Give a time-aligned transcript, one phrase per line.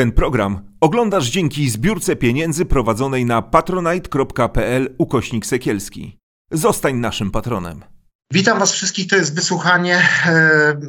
[0.00, 6.18] Ten program oglądasz dzięki zbiórce pieniędzy prowadzonej na patronite.pl ukośnik sekielski.
[6.50, 7.84] Zostań naszym patronem.
[8.32, 10.02] Witam Was wszystkich, to jest wysłuchanie.
[10.26, 10.80] E,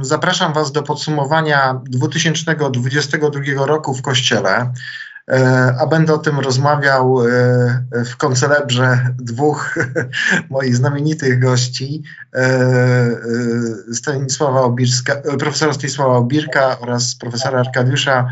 [0.00, 4.72] zapraszam Was do podsumowania 2022 roku w Kościele,
[5.30, 9.74] e, a będę o tym rozmawiał e, w koncelebrze dwóch
[10.50, 12.02] moich znamienitych gości,
[13.92, 18.28] Stanisława Obirska, profesora Stanisława Obirka oraz profesora Arkadiusza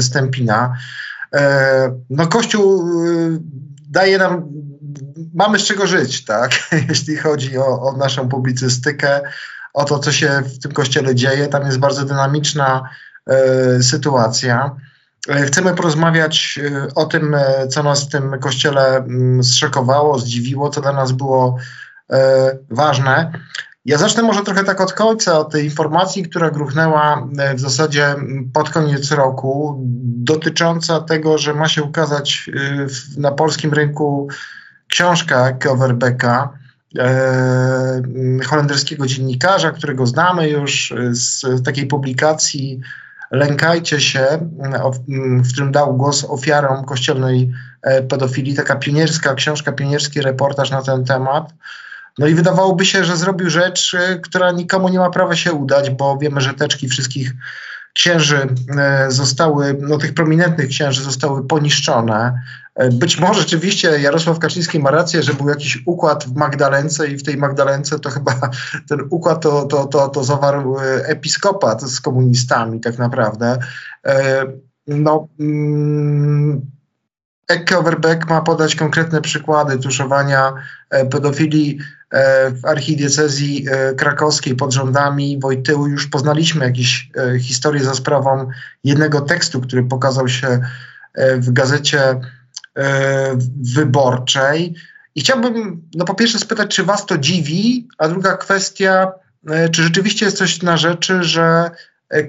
[0.00, 0.76] Stępina.
[2.10, 2.84] No Kościół
[3.90, 4.42] daje nam
[5.34, 6.50] mamy z czego żyć, tak?
[6.88, 9.20] Jeśli chodzi o, o, naszą publicystykę,
[9.74, 11.48] o to, co się w tym kościele dzieje.
[11.48, 12.88] Tam jest bardzo dynamiczna
[13.26, 14.76] e, sytuacja.
[15.28, 20.70] E, chcemy porozmawiać e, o tym, e, co nas w tym kościele mm, zszokowało, zdziwiło,
[20.70, 21.56] co dla nas było
[22.12, 23.32] e, ważne.
[23.84, 28.14] Ja zacznę może trochę tak od końca, od tej informacji, która gruchnęła w zasadzie
[28.52, 32.50] pod koniec roku, dotycząca tego, że ma się ukazać
[33.16, 34.28] na polskim rynku
[34.88, 36.58] książka Coverbecka,
[36.98, 38.02] e,
[38.46, 42.80] holenderskiego dziennikarza, którego znamy już z takiej publikacji
[43.30, 44.26] Lękajcie się,
[45.44, 48.54] w którym dał głos ofiarom kościelnej e, pedofilii.
[48.54, 51.54] Taka pionierska książka, pionierski reportaż na ten temat.
[52.18, 55.90] No i wydawałoby się, że zrobił rzecz, e, która nikomu nie ma prawa się udać,
[55.90, 57.32] bo wiemy, że teczki wszystkich
[57.94, 58.46] księży
[58.78, 62.42] e, zostały, no tych prominentnych księży zostały poniszczone.
[62.74, 67.16] E, być może rzeczywiście Jarosław Kaczyński ma rację, że był jakiś układ w Magdalence i
[67.16, 68.32] w tej Magdalence to chyba
[68.88, 73.58] ten układ to, to, to, to zawarł episkopat z komunistami tak naprawdę.
[74.86, 76.70] No, mm,
[77.78, 80.52] Overbeck ma podać konkretne przykłady tuszowania
[81.10, 81.78] pedofilii
[82.52, 88.48] w archidiecezji e, krakowskiej pod rządami Wojtyły już poznaliśmy jakieś e, historie za sprawą
[88.84, 90.60] jednego tekstu, który pokazał się
[91.36, 92.20] w gazecie
[93.74, 94.74] wyborczej.
[95.14, 99.12] I chciałbym, no po pierwsze spytać, czy was to dziwi, a druga kwestia,
[99.72, 101.70] czy rzeczywiście jest coś na rzeczy, że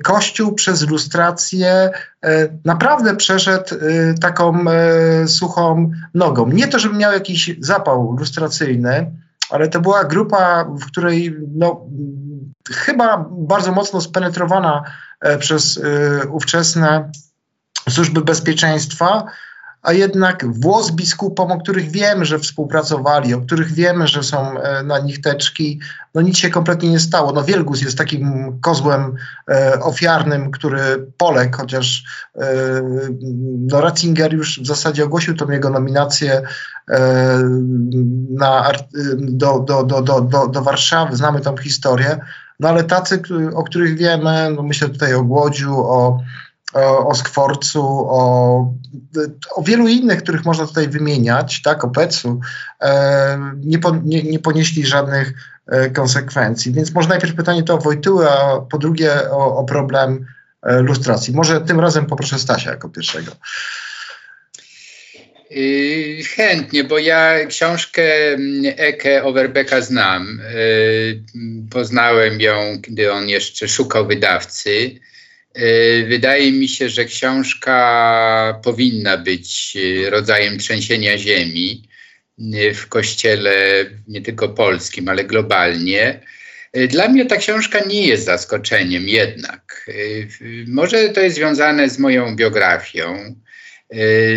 [0.03, 1.91] Kościół przez lustrację
[2.66, 3.75] naprawdę przeszedł
[4.22, 4.66] taką
[5.28, 6.47] suchą nogą.
[6.47, 9.12] Nie to, żeby miał jakiś zapał lustracyjny,
[9.50, 11.85] ale to była grupa, w której no,
[12.72, 14.83] chyba bardzo mocno spenetrowana
[15.22, 15.81] e, przez y,
[16.29, 17.11] ówczesne
[17.89, 19.25] służby bezpieczeństwa,
[19.85, 24.84] a jednak włos biskupom, o których wiemy, że współpracowali, o których wiemy, że są e,
[24.84, 25.79] na nich teczki,
[26.13, 27.31] no nic się kompletnie nie stało.
[27.31, 29.16] No Wielgus jest takim kozłem
[29.50, 32.03] e, ofiarnym, który Polek, chociaż
[32.35, 32.41] e,
[33.68, 36.41] no Ratzinger już w zasadzie ogłosił tą jego nominację
[36.90, 37.40] e,
[38.29, 38.72] na,
[39.18, 42.19] do, do, do, do, do, do Warszawy, znamy tą historię,
[42.59, 43.22] no ale tacy,
[43.56, 46.19] o których wiemy, no myślę tutaj o Głodziu, o
[46.84, 48.74] o, Skworcu, o,
[49.56, 52.40] o wielu innych, których można tutaj wymieniać, tak, o Pecu,
[52.81, 55.34] e, nie, po, nie, nie, ponieśli żadnych
[55.68, 56.72] e, konsekwencji.
[56.72, 60.25] Więc może najpierw pytanie to o Wojtyły, a po drugie o, o problem
[60.63, 61.34] e, lustracji.
[61.34, 63.31] Może tym razem poproszę Stasia jako pierwszego.
[65.52, 70.40] Y, chętnie, bo ja książkę mm, Eke Overbecka znam.
[70.56, 71.24] Y,
[71.72, 75.00] poznałem ją, kiedy on jeszcze szukał wydawcy.
[75.56, 81.90] E, wydaje mi się, że książka powinna być e, rodzajem trzęsienia ziemi
[82.54, 86.20] e, w kościele nie tylko polskim, ale globalnie.
[86.90, 89.90] Dla mnie ta książka nie jest zaskoczeniem jednak.
[90.68, 93.36] Może to jest związane z moją biografią,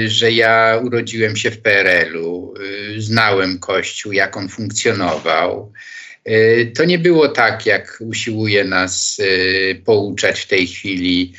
[0.07, 2.55] że ja urodziłem się w PRL-u,
[2.99, 5.73] znałem Kościół, jak on funkcjonował.
[6.29, 11.33] E, to nie było tak, jak usiłuje nas e, pouczać w tej chwili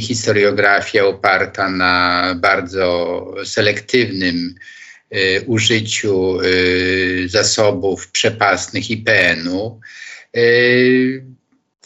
[0.00, 4.54] historiografia oparta na bardzo selektywnym
[5.10, 6.38] e, użyciu
[7.26, 9.80] zasobów przepastnych IPN-u.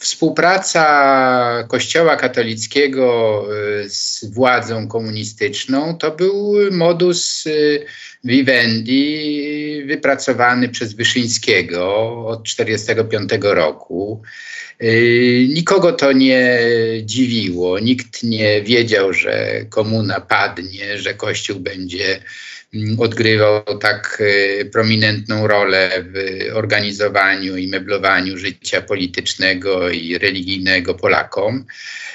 [0.00, 3.44] Współpraca Kościoła katolickiego
[3.88, 7.44] z władzą komunistyczną to był modus
[8.24, 14.22] Vivendi wypracowany przez Wyszyńskiego od 1945 roku.
[14.82, 16.60] Y, nikogo to nie
[17.02, 22.20] dziwiło, nikt nie wiedział, że komuna padnie, że Kościół będzie
[22.98, 31.64] odgrywał tak y, prominentną rolę w organizowaniu i meblowaniu życia politycznego i religijnego Polakom.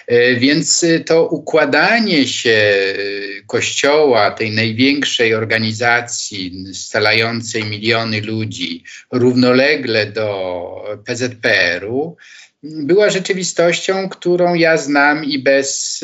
[0.07, 2.75] E, więc y, to układanie się
[3.47, 12.17] Kościoła, tej największej organizacji scalającej miliony ludzi równolegle do PZPR-u,
[12.63, 16.03] była rzeczywistością, którą ja znam i bez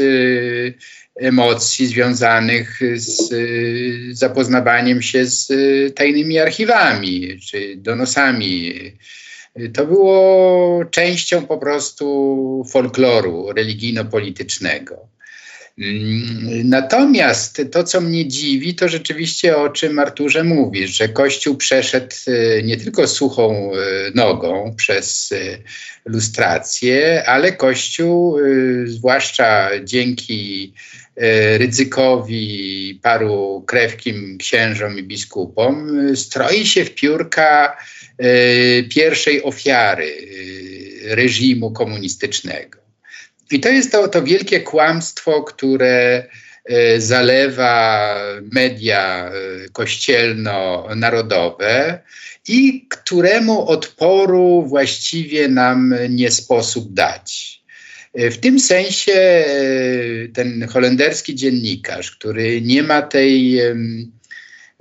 [1.21, 8.73] emocji związanych z y, zapoznawaniem się z y, tajnymi archiwami czy donosami.
[9.73, 15.07] To było częścią po prostu folkloru religijno-politycznego.
[15.79, 22.15] Mm, natomiast to, co mnie dziwi, to rzeczywiście o czym Arturze mówisz, że Kościół przeszedł
[22.27, 23.71] e, nie tylko suchą
[24.15, 25.33] nogą przez
[26.05, 28.37] lustrację, ale Kościół,
[28.85, 30.73] zwłaszcza dzięki
[31.57, 37.77] ryzykowi paru krewkim księżom i biskupom, stroi się w piórka
[38.89, 40.13] pierwszej ofiary
[41.03, 42.81] reżimu komunistycznego.
[43.51, 46.27] I to jest to, to wielkie kłamstwo, które
[46.65, 48.15] e, zalewa
[48.51, 49.31] media e,
[49.69, 51.99] kościelno-narodowe
[52.47, 57.60] i któremu odporu właściwie nam nie sposób dać.
[58.13, 59.45] E, w tym sensie
[60.33, 63.61] ten holenderski dziennikarz, który nie ma tej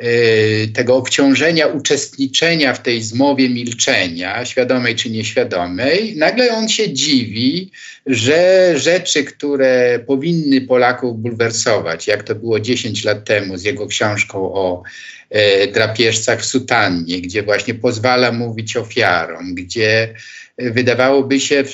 [0.03, 7.71] Y, tego obciążenia uczestniczenia w tej zmowie milczenia, świadomej czy nieświadomej, nagle on się dziwi,
[8.07, 14.39] że rzeczy, które powinny Polaków bulwersować, jak to było 10 lat temu z jego książką
[14.39, 14.83] o
[15.31, 20.15] e, drapieżcach w sutannie, gdzie właśnie pozwala mówić ofiarom, gdzie
[20.59, 21.65] wydawałoby się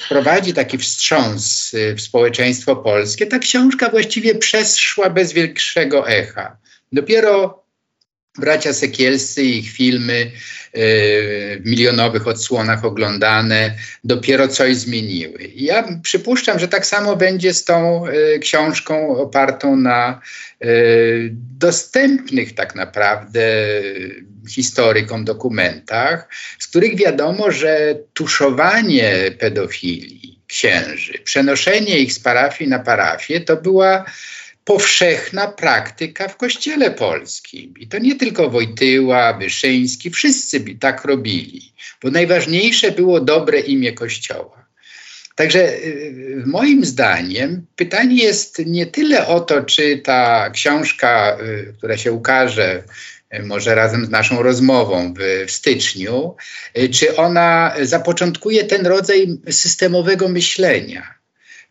[0.00, 6.56] wprowadzi taki wstrząs w społeczeństwo polskie, ta książka właściwie przeszła bez większego echa.
[6.92, 7.59] Dopiero
[8.38, 10.30] bracia Sekielscy i ich filmy e,
[11.56, 13.74] w milionowych odsłonach oglądane
[14.04, 15.50] dopiero coś zmieniły.
[15.54, 20.20] Ja przypuszczam, że tak samo będzie z tą e, książką opartą na
[20.60, 20.66] e,
[21.58, 23.42] dostępnych tak naprawdę
[24.48, 26.28] historykom dokumentach,
[26.58, 34.04] z których wiadomo, że tuszowanie pedofilii księży, przenoszenie ich z parafii na parafię to była
[34.64, 37.74] powszechna praktyka w Kościele Polskim.
[37.78, 41.72] I to nie tylko Wojtyła, Wyszyński, wszyscy tak robili,
[42.02, 44.60] bo najważniejsze było dobre imię Kościoła.
[45.34, 51.96] Także y, moim zdaniem pytanie jest nie tyle o to, czy ta książka, y, która
[51.96, 52.82] się ukaże,
[53.34, 56.36] y, może razem z naszą rozmową w, w, styczniu,
[56.92, 61.19] czy ona zapoczątkuje ten rodzaj systemowego myślenia.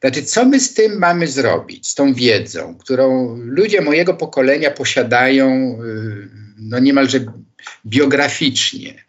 [0.01, 5.79] Znaczy, co my z tym mamy zrobić, z tą wiedzą, którą ludzie mojego pokolenia posiadają
[5.83, 7.19] y, no niemalże
[7.85, 9.03] biograficznie?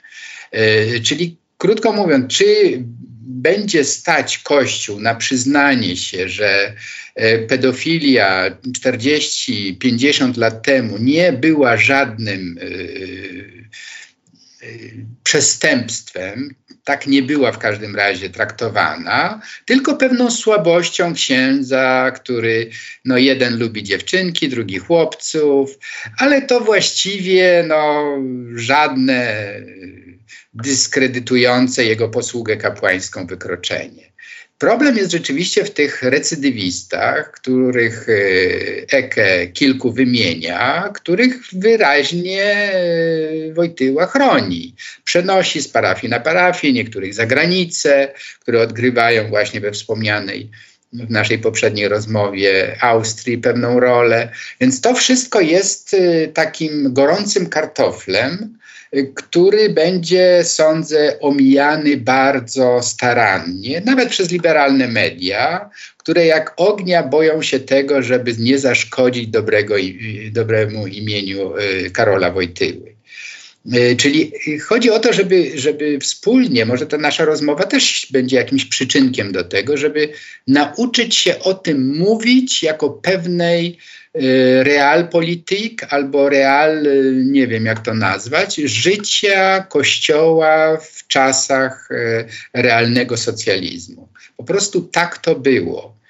[0.55, 2.79] Y, czyli krótko mówiąc, czy
[3.23, 6.75] będzie stać Kościół na przyznanie się, że
[7.21, 12.59] y, pedofilia 40-50 lat temu nie była żadnym
[15.23, 16.55] przestępstwem,
[16.85, 22.71] tak nie była w każdym razie traktowana, tylko pewną słabością księdza, który
[23.05, 25.79] no jeden lubi dziewczynki, drugi chłopców,
[26.19, 28.05] ale to właściwie no
[28.55, 29.53] żadne
[30.55, 34.10] dyskredytujące jego posługę kapłańską wykroczenie.
[34.61, 38.13] Problem jest rzeczywiście w tych recydywistach, których e,
[38.99, 44.75] Eke kilku wymienia, których wyraźnie e, Wojtyła chroni.
[45.05, 48.09] Przenosi z parafii na parafię, niektórych za granicę,
[48.41, 50.51] które odgrywają właśnie we wspomnianej
[50.93, 54.29] w naszej poprzedniej rozmowie Austrii pewną rolę.
[54.61, 58.59] Więc to wszystko jest e, takim gorącym kartoflem,
[59.15, 67.61] który będzie, sądzę, omijany bardzo starannie, nawet przez liberalne media, które jak ognia boją się
[67.61, 69.75] tego, żeby nie zaszkodzić dobrego,
[70.33, 72.95] dobremu imieniu y, Karola Wojtyły.
[73.75, 78.65] Y, czyli chodzi o to, żeby, żeby wspólnie, może ta nasza rozmowa też będzie jakimś
[78.65, 80.09] przyczynkiem do tego, żeby
[80.47, 83.79] nauczyć się o tym mówić jako pewnej
[84.15, 92.25] realpolitik albo real, y, nie wiem jak to nazwać, życia Kościoła w czasach y,
[92.55, 94.09] realnego socjalizmu.
[94.37, 96.01] Po prostu tak to było.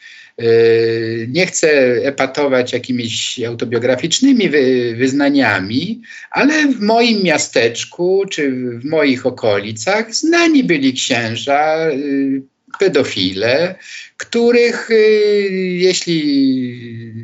[1.28, 1.70] Nie chcę
[2.02, 4.50] epatować jakimiś autobiograficznymi
[4.94, 11.76] wyznaniami, ale w moim miasteczku czy w moich okolicach znani byli księża,
[12.80, 13.74] pedofile,
[14.16, 14.94] których y,
[15.86, 16.18] jeśli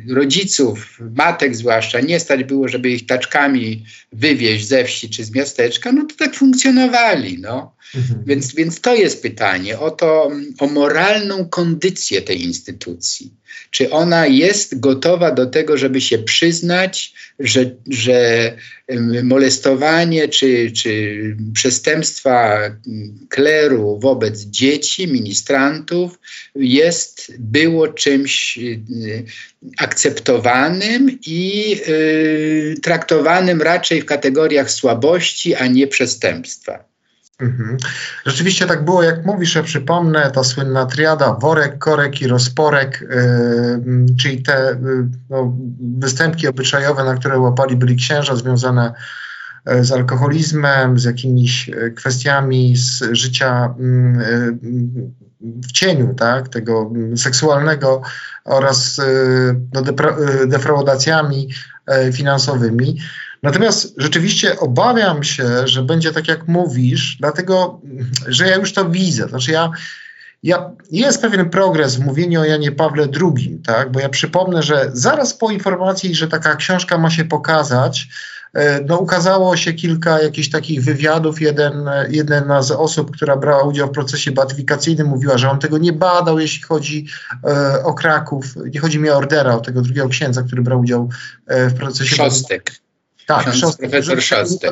[0.09, 5.91] rodziców, matek zwłaszcza, nie stać było, żeby ich taczkami wywieźć ze wsi czy z miasteczka,
[5.91, 7.37] no to tak funkcjonowali.
[7.39, 7.76] No.
[7.95, 8.23] Mhm.
[8.25, 13.33] Więc, więc to jest pytanie o to, o moralną kondycję tej instytucji.
[13.71, 18.53] czy ona jest gotowa do tego, żeby się przyznać, że, że
[19.23, 21.21] molestowanie czy, czy
[21.53, 22.59] przestępstwa
[23.29, 26.19] kleru wobec dzieci, ministrantów
[26.55, 28.79] jest, było czymś y,
[29.77, 36.86] akceptowanym i y, traktowanym raczej w kategoriach słabości, a nie przestępstwa.
[37.39, 37.77] Mhm.
[38.25, 44.15] Rzeczywiście tak było, jak mówisz, ja przypomnę, ta słynna triada worek, korek i rozporek, yy,
[44.21, 45.57] czyli te yy, no,
[45.97, 48.93] występki obyczajowe, na które łapali byli księża związane
[49.67, 54.57] yy, z alkoholizmem, z jakimiś yy, kwestiami z życia yy,
[55.41, 58.01] w cieniu, tak, tego seksualnego
[58.45, 59.01] oraz
[59.73, 59.81] no,
[60.47, 61.49] defraudacjami
[62.13, 62.97] finansowymi.
[63.43, 67.81] Natomiast rzeczywiście obawiam się, że będzie tak jak mówisz, dlatego,
[68.27, 69.27] że ja już to widzę.
[69.27, 69.71] Znaczy ja,
[70.43, 73.91] ja, jest pewien progres w mówieniu o Janie Pawle II, tak?
[73.91, 78.07] bo ja przypomnę, że zaraz po informacji, że taka książka ma się pokazać,
[78.53, 81.41] e, no, ukazało się kilka jakichś takich wywiadów.
[81.41, 85.93] Jeden, jedna z osób, która brała udział w procesie beatyfikacyjnym, mówiła, że on tego nie
[85.93, 87.07] badał, jeśli chodzi
[87.43, 88.45] e, o Kraków.
[88.73, 91.09] Nie chodzi mi o Ordera, o tego drugiego księdza, który brał udział
[91.47, 92.15] e, w procesie.
[92.15, 92.86] Szostek.
[93.27, 94.71] Tak, Ksiądz profesor Szostek.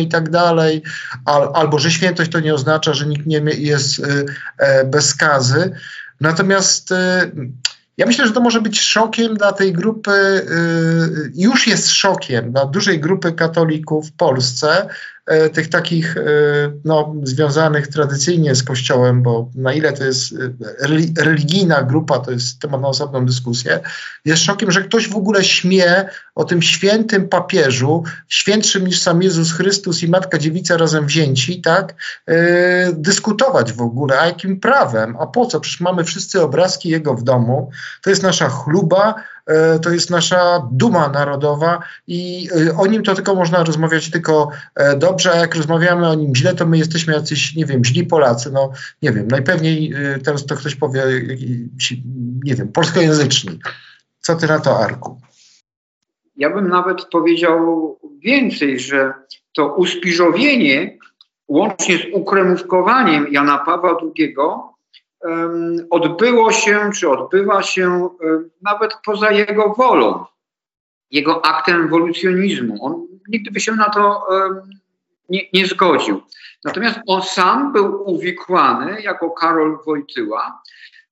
[0.00, 0.82] i tak dalej,
[1.24, 4.26] al, albo że świętość to nie oznacza, że nikt nie jest y,
[4.58, 5.72] e, bez skazy.
[6.20, 6.94] Natomiast y,
[7.96, 12.66] ja myślę, że to może być szokiem dla tej grupy, y, już jest szokiem dla
[12.66, 14.88] dużej grupy katolików w Polsce, E,
[15.52, 16.22] tych takich e,
[16.84, 22.60] no, związanych tradycyjnie z Kościołem, bo na ile to jest e, religijna grupa, to jest
[22.60, 23.80] temat na osobną dyskusję,
[24.24, 29.52] jest szokiem, że ktoś w ogóle śmie o tym świętym papieżu, świętszym niż sam Jezus
[29.52, 31.94] Chrystus i Matka Dziewica razem wzięci, tak,
[32.92, 35.60] dyskutować w ogóle, a jakim prawem, a po co?
[35.60, 37.70] Przecież mamy wszyscy obrazki jego w domu,
[38.02, 39.41] to jest nasza chluba, E,
[39.82, 44.96] to jest nasza duma narodowa i e, o nim to tylko można rozmawiać tylko e,
[44.96, 48.50] dobrze, a jak rozmawiamy o nim źle, to my jesteśmy jacyś, nie wiem, źli Polacy,
[48.52, 48.72] no
[49.02, 49.94] nie wiem, najpewniej
[50.24, 51.02] teraz to ktoś powie,
[52.44, 53.58] nie wiem, polskojęzyczni.
[54.20, 55.20] Co ty na to, Arku?
[56.36, 59.12] Ja bym nawet powiedział więcej, że
[59.52, 60.98] to uspiżowienie
[61.48, 64.34] łącznie z ukremówkowaniem Jana Pawła II
[65.90, 68.08] odbyło się, czy odbywa się
[68.62, 70.24] nawet poza jego wolą,
[71.10, 72.84] jego aktem ewolucjonizmu.
[72.84, 74.26] On nigdy by się na to
[75.28, 76.22] nie, nie zgodził.
[76.64, 80.62] Natomiast on sam był uwikłany jako Karol Wojtyła,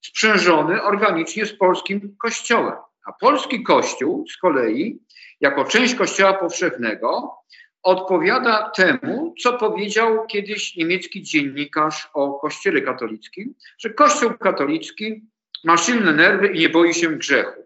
[0.01, 2.75] sprzężony organicznie z polskim kościołem.
[3.05, 5.03] A polski kościół z kolei,
[5.41, 7.35] jako część kościoła powszechnego,
[7.83, 15.23] odpowiada temu, co powiedział kiedyś niemiecki dziennikarz o Kościele katolickim, że Kościół katolicki
[15.65, 17.61] ma silne nerwy i nie boi się grzechu.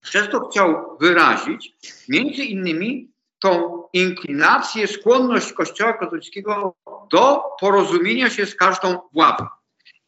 [0.00, 1.76] Przez to chciał wyrazić
[2.08, 6.74] między innymi tą inklinację, skłonność Kościoła katolickiego
[7.12, 9.46] do porozumienia się z każdą władzą.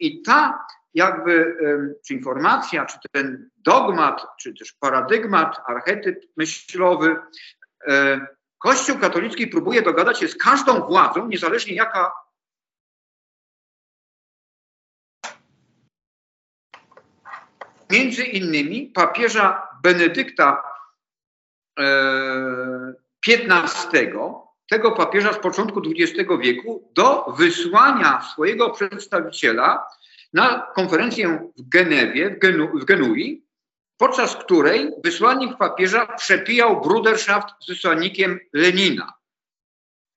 [0.00, 1.56] I ta jakby,
[2.06, 7.16] czy informacja, czy ten dogmat, czy też paradygmat, archetyp myślowy
[8.58, 12.12] Kościół katolicki próbuje dogadać się z każdą władzą, niezależnie jaka
[17.90, 20.62] między innymi papieża Benedykta
[23.28, 29.86] XV, e, tego papieża z początku XX wieku, do wysłania swojego przedstawiciela
[30.32, 33.47] na konferencję w Genewie, w, Genu, w Genui,
[33.98, 39.12] podczas której wysłannik papieża przepijał bruderschaft z wysłannikiem Lenina.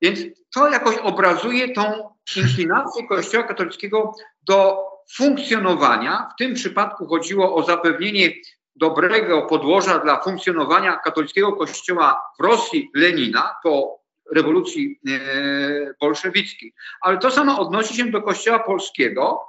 [0.02, 0.20] Więc
[0.56, 4.78] to jakoś obrazuje tą inklinację Kościoła katolickiego do
[5.14, 6.30] funkcjonowania.
[6.34, 8.34] W tym przypadku chodziło o zapewnienie
[8.76, 14.02] dobrego podłoża dla funkcjonowania katolickiego kościoła w Rosji Lenina po
[14.36, 15.20] rewolucji e,
[16.02, 16.74] bolszewickiej.
[17.02, 19.40] Ale to samo odnosi się do kościoła polskiego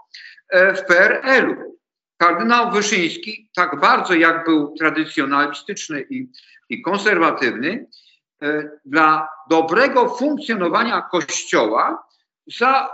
[0.48, 1.81] e, w PRL-u.
[2.22, 6.28] Kardynał Wyszyński, tak bardzo jak był tradycjonalistyczny i,
[6.68, 7.86] i konserwatywny,
[8.42, 12.06] e, dla dobrego funkcjonowania Kościoła
[12.58, 12.88] za, e,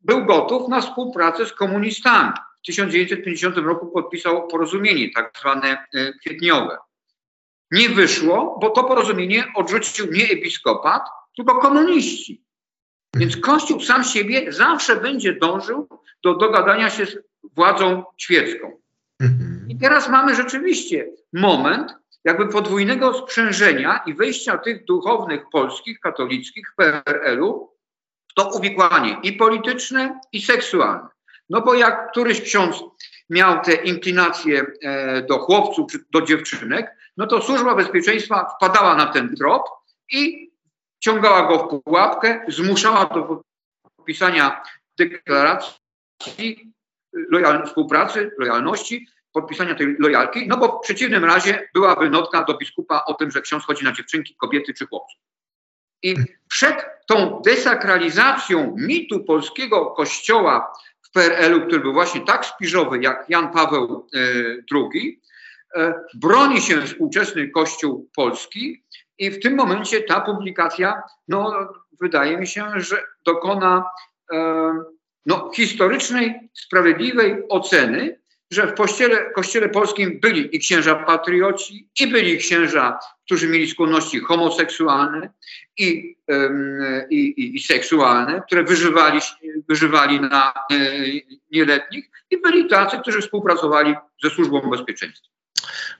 [0.00, 2.32] był gotów na współpracę z komunistami.
[2.62, 6.78] W 1950 roku podpisał porozumienie, tak zwane e, kwietniowe.
[7.70, 11.02] Nie wyszło, bo to porozumienie odrzucił nie episkopat,
[11.36, 12.42] tylko komuniści.
[13.16, 15.88] Więc Kościół sam siebie zawsze będzie dążył
[16.24, 18.80] do dogadania się z władzą świecką.
[19.20, 19.66] Mhm.
[19.68, 26.76] I teraz mamy rzeczywiście moment jakby podwójnego sprzężenia i wejścia tych duchownych polskich, katolickich w
[26.76, 27.70] PRL-u
[28.30, 31.08] w to uwikłanie i polityczne, i seksualne.
[31.50, 32.84] No bo jak któryś ksiądz
[33.30, 39.06] miał te inclinacje e, do chłopców czy do dziewczynek, no to służba bezpieczeństwa wpadała na
[39.06, 39.62] ten trop
[40.12, 40.50] i
[41.00, 43.42] ciągała go w pułapkę, zmuszała do
[43.96, 44.62] podpisania
[44.98, 46.72] deklaracji
[47.30, 53.04] lojal, współpracy, lojalności, podpisania tej lojalki, no bo w przeciwnym razie byłaby notka do biskupa
[53.06, 55.20] o tym, że ksiądz chodzi na dziewczynki, kobiety czy chłopców.
[56.02, 56.16] I
[56.48, 60.72] przed tą desakralizacją mitu polskiego kościoła
[61.02, 64.08] w PRL-u, który był właśnie tak spiżowy jak Jan Paweł
[64.72, 65.22] II,
[65.74, 68.84] e, broni się współczesny Kościół Polski
[69.18, 71.68] i w tym momencie ta publikacja, no
[72.00, 73.84] wydaje mi się, że dokona
[74.32, 74.72] e,
[75.28, 78.17] no, historycznej, sprawiedliwej oceny,
[78.50, 84.20] że w kościele, kościele polskim byli i księża patrioci, i byli księża, którzy mieli skłonności
[84.20, 85.30] homoseksualne
[85.78, 86.16] i,
[87.10, 89.20] i, i, i seksualne, które wyżywali,
[89.68, 90.76] wyżywali na e,
[91.52, 95.28] nieletnich, i byli tacy, którzy współpracowali ze służbą bezpieczeństwa.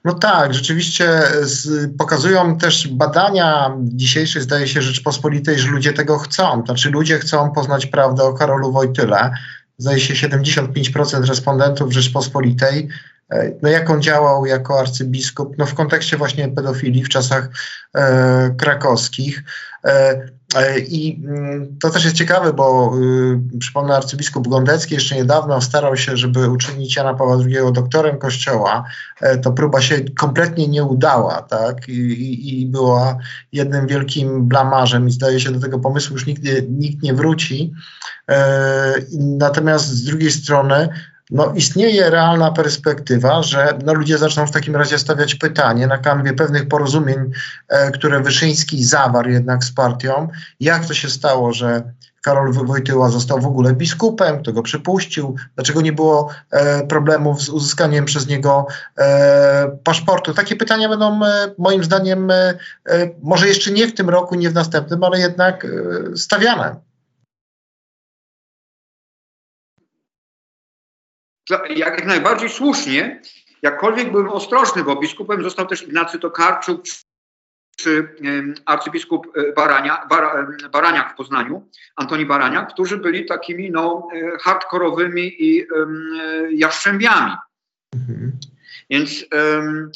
[0.05, 6.63] No tak, rzeczywiście z, pokazują też badania dzisiejsze, zdaje się, Rzeczpospolitej, że ludzie tego chcą.
[6.67, 9.31] Znaczy ludzie chcą poznać prawdę o Karolu Wojtyle.
[9.79, 12.89] Zdaje się 75% respondentów Rzeczpospolitej
[13.31, 17.49] E, no jak on działał jako arcybiskup, no w kontekście właśnie pedofilii w czasach
[17.95, 19.45] e, krakowskich.
[19.85, 20.21] E,
[20.55, 22.93] e I mm, to też jest ciekawe, bo
[23.55, 28.85] y, przypomnę, arcybiskup Gondecki jeszcze niedawno starał się, żeby uczynić Jana Pawła II doktorem Kościoła.
[29.21, 31.89] E, to próba się kompletnie nie udała, tak?
[31.89, 33.17] I, i, i była
[33.53, 37.73] jednym wielkim blamarzem i zdaje się do tego pomysłu już nigdy nikt nie wróci.
[38.29, 40.89] E, natomiast z drugiej strony
[41.31, 46.33] no, istnieje realna perspektywa, że no, ludzie zaczną w takim razie stawiać pytanie na kanwie
[46.33, 47.19] pewnych porozumień,
[47.69, 50.29] e, które Wyszyński zawarł jednak z partią,
[50.61, 51.83] jak to się stało, że
[52.23, 57.49] Karol Wojtyła został w ogóle biskupem, kto go przypuścił, dlaczego nie było e, problemów z
[57.49, 58.67] uzyskaniem przez niego
[58.99, 60.35] e, paszportu.
[60.35, 62.55] Takie pytania będą e, moim zdaniem e,
[63.23, 65.67] może jeszcze nie w tym roku, nie w następnym, ale jednak
[66.17, 66.88] stawiane.
[71.77, 73.23] Jak najbardziej słusznie,
[73.63, 76.83] jakkolwiek byłem ostrożny, bo biskupem został też Ignacy Tokarczuk
[77.77, 78.09] czy
[78.67, 85.33] arcybiskup e, Barania, Bar, Baraniak w Poznaniu, Antoni Baraniak, którzy byli takimi no, e, hardkorowymi
[85.39, 86.19] i um,
[86.51, 87.33] jaszczębiami.
[87.95, 88.33] Mhm.
[88.91, 89.91] Więc um,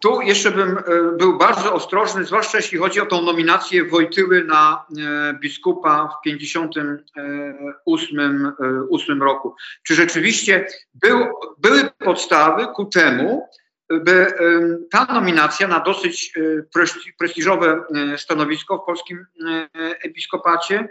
[0.00, 0.82] tu jeszcze bym e,
[1.18, 9.22] był bardzo ostrożny, zwłaszcza jeśli chodzi o tą nominację Wojtyły na e, biskupa w 1958
[9.22, 9.54] e, roku.
[9.82, 11.26] Czy rzeczywiście był,
[11.58, 13.48] były podstawy ku temu,
[13.90, 14.32] by
[14.90, 16.32] ta nominacja na dosyć
[17.18, 17.84] prestiżowe
[18.16, 19.26] stanowisko w polskim
[20.02, 20.88] episkopacie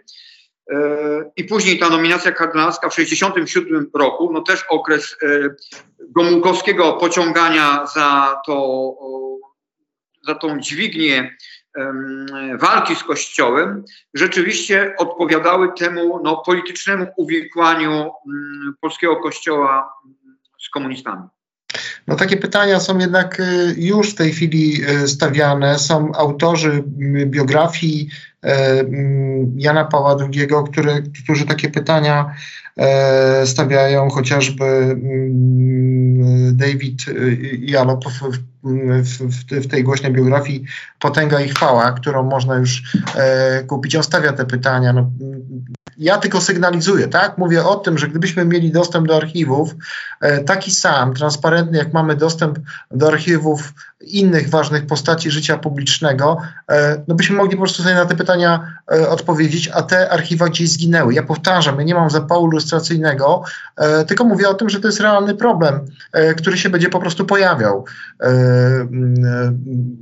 [1.36, 5.17] i później ta nominacja kardynalska w 1967 roku, no też okres
[5.99, 8.93] Gomułkowskiego pociągania za, to,
[10.27, 11.38] za tą dźwignię
[12.60, 19.93] walki z Kościołem, rzeczywiście odpowiadały temu no, politycznemu uwikłaniu mm, polskiego Kościoła
[20.60, 21.23] z komunistami.
[22.08, 25.80] No takie pytania są jednak y, już w tej chwili y, stawiane.
[25.80, 26.84] Są autorzy
[27.26, 28.10] biografii
[28.46, 28.50] y,
[29.56, 30.48] Jana Pawła II,
[31.24, 32.36] którzy takie pytania
[33.46, 34.98] stawiają, chociażby
[36.52, 37.06] David
[37.60, 38.06] Jalop
[38.63, 40.63] w, w, tej głośnej biografii
[41.00, 42.84] Potęga i chwała, którą można już
[43.67, 43.96] kupić.
[43.96, 44.93] On stawia te pytania.
[44.93, 45.10] No,
[45.98, 47.38] ja tylko sygnalizuję, tak?
[47.38, 49.76] Mówię o tym, że gdybyśmy mieli dostęp do archiwów
[50.22, 52.60] e, taki sam, transparentny, jak mamy dostęp
[52.91, 56.38] do archiwów innych ważnych postaci życia publicznego,
[56.72, 60.50] e, no byśmy mogli po prostu sobie na te pytania e, odpowiedzieć, a te archiwa
[60.50, 61.13] gdzieś zginęły.
[61.13, 63.43] Ja powtarzam, ja nie mam zapału lustracyjnego,
[64.08, 65.86] tylko mówię o tym, że to jest realny problem,
[66.38, 67.86] który się będzie po prostu pojawiał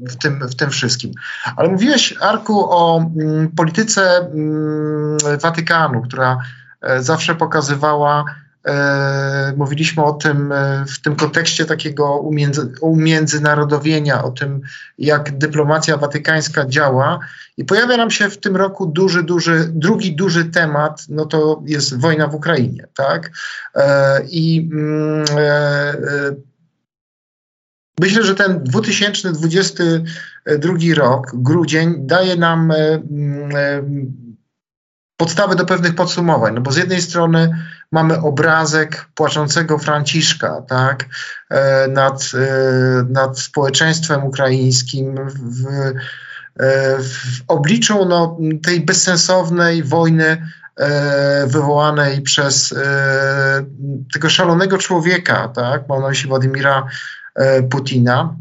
[0.10, 1.12] w tym, w tym wszystkim.
[1.55, 6.38] Ale mówiłeś, Arku, o mm, polityce mm, Watykanu, która
[6.81, 8.25] e, zawsze pokazywała,
[8.65, 14.62] e, mówiliśmy o tym e, w tym kontekście takiego umiędzy, umiędzynarodowienia, o tym,
[14.97, 17.19] jak dyplomacja watykańska działa.
[17.58, 21.99] I pojawia nam się w tym roku duży, duży, drugi duży temat, no to jest
[21.99, 23.31] wojna w Ukrainie, tak?
[24.29, 25.25] I mm,
[28.01, 32.73] Myślę, że ten 2022 rok, grudzień, daje nam
[35.17, 36.53] podstawy do pewnych podsumowań.
[36.53, 41.05] No bo z jednej strony mamy obrazek płaczącego Franciszka, tak,
[41.49, 45.93] e, nad, e, nad społeczeństwem ukraińskim w, e,
[47.03, 50.47] w obliczu no, tej bezsensownej wojny
[51.47, 52.75] wywołanej przez
[54.13, 56.88] tego szalonego człowieka, tak, mam na myśli Władimira
[57.69, 58.36] Putina.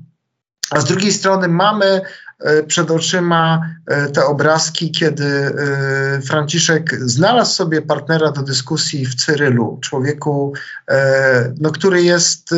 [0.70, 2.00] A z drugiej strony mamy
[2.44, 9.14] E, przed oczyma e, te obrazki, kiedy e, Franciszek znalazł sobie partnera do dyskusji w
[9.14, 10.52] Cyrylu, człowieku,
[11.60, 12.54] no, który jest,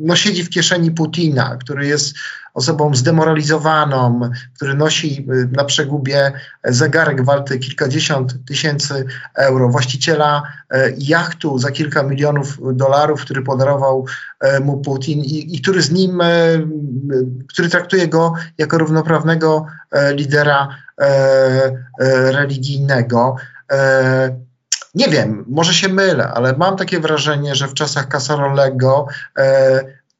[0.00, 2.14] no, siedzi w kieszeni Putina, który jest
[2.54, 6.32] osobą zdemoralizowaną, który nosi y, na przegubie
[6.64, 14.06] zegarek walty kilkadziesiąt tysięcy euro, właściciela e, jachtu za kilka milionów dolarów, który podarował
[14.40, 16.26] e, mu Putin i, i który z nim, e,
[17.48, 19.66] który traktuje go jako równoprawnego
[20.12, 20.68] lidera
[22.30, 23.36] religijnego.
[24.94, 29.06] Nie wiem, może się mylę, ale mam takie wrażenie, że w czasach Casarolego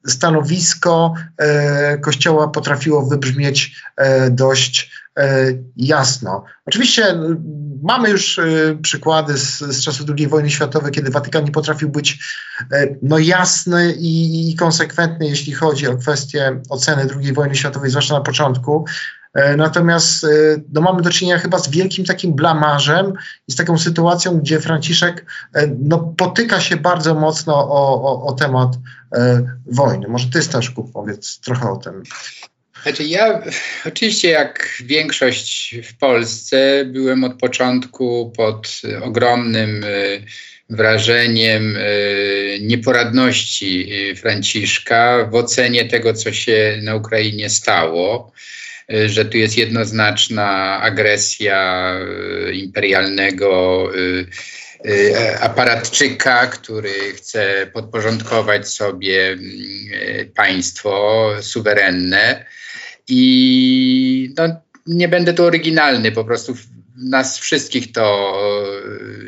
[0.08, 5.44] stanowisko e, Kościoła potrafiło wybrzmieć e, dość e,
[5.76, 6.44] jasno.
[6.66, 7.18] Oczywiście
[7.82, 8.40] mamy już
[8.82, 12.18] przykłady z, z czasów II wojny światowej, kiedy Watykan nie potrafił być
[13.02, 18.20] no, jasny i, i konsekwentny, jeśli chodzi o kwestię oceny II wojny światowej, zwłaszcza na
[18.20, 18.84] początku.
[19.56, 20.26] Natomiast
[20.72, 23.12] no, mamy do czynienia chyba z wielkim takim blamarzem
[23.48, 25.26] i z taką sytuacją, gdzie Franciszek
[25.80, 28.70] no, potyka się bardzo mocno o, o, o temat
[29.14, 30.08] E, wojny.
[30.08, 32.02] Może ty, Staszku, powiedz trochę o tym.
[32.82, 33.42] Znaczy ja
[33.86, 39.88] oczywiście jak większość w Polsce byłem od początku pod ogromnym e,
[40.70, 41.80] wrażeniem e,
[42.60, 48.32] nieporadności Franciszka w ocenie tego, co się na Ukrainie stało,
[49.06, 51.92] że tu jest jednoznaczna agresja
[52.52, 53.88] imperialnego
[54.86, 62.44] Y, aparatczyka, który chce podporządkować sobie y, państwo suwerenne.
[63.08, 66.56] I no, nie będę tu oryginalny, po prostu
[67.04, 68.38] nas wszystkich to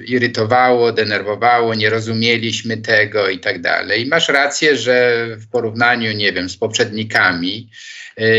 [0.01, 4.07] y, irytowało, denerwowało, nie rozumieliśmy tego i tak dalej.
[4.07, 7.69] I masz rację, że w porównaniu, nie wiem, z poprzednikami,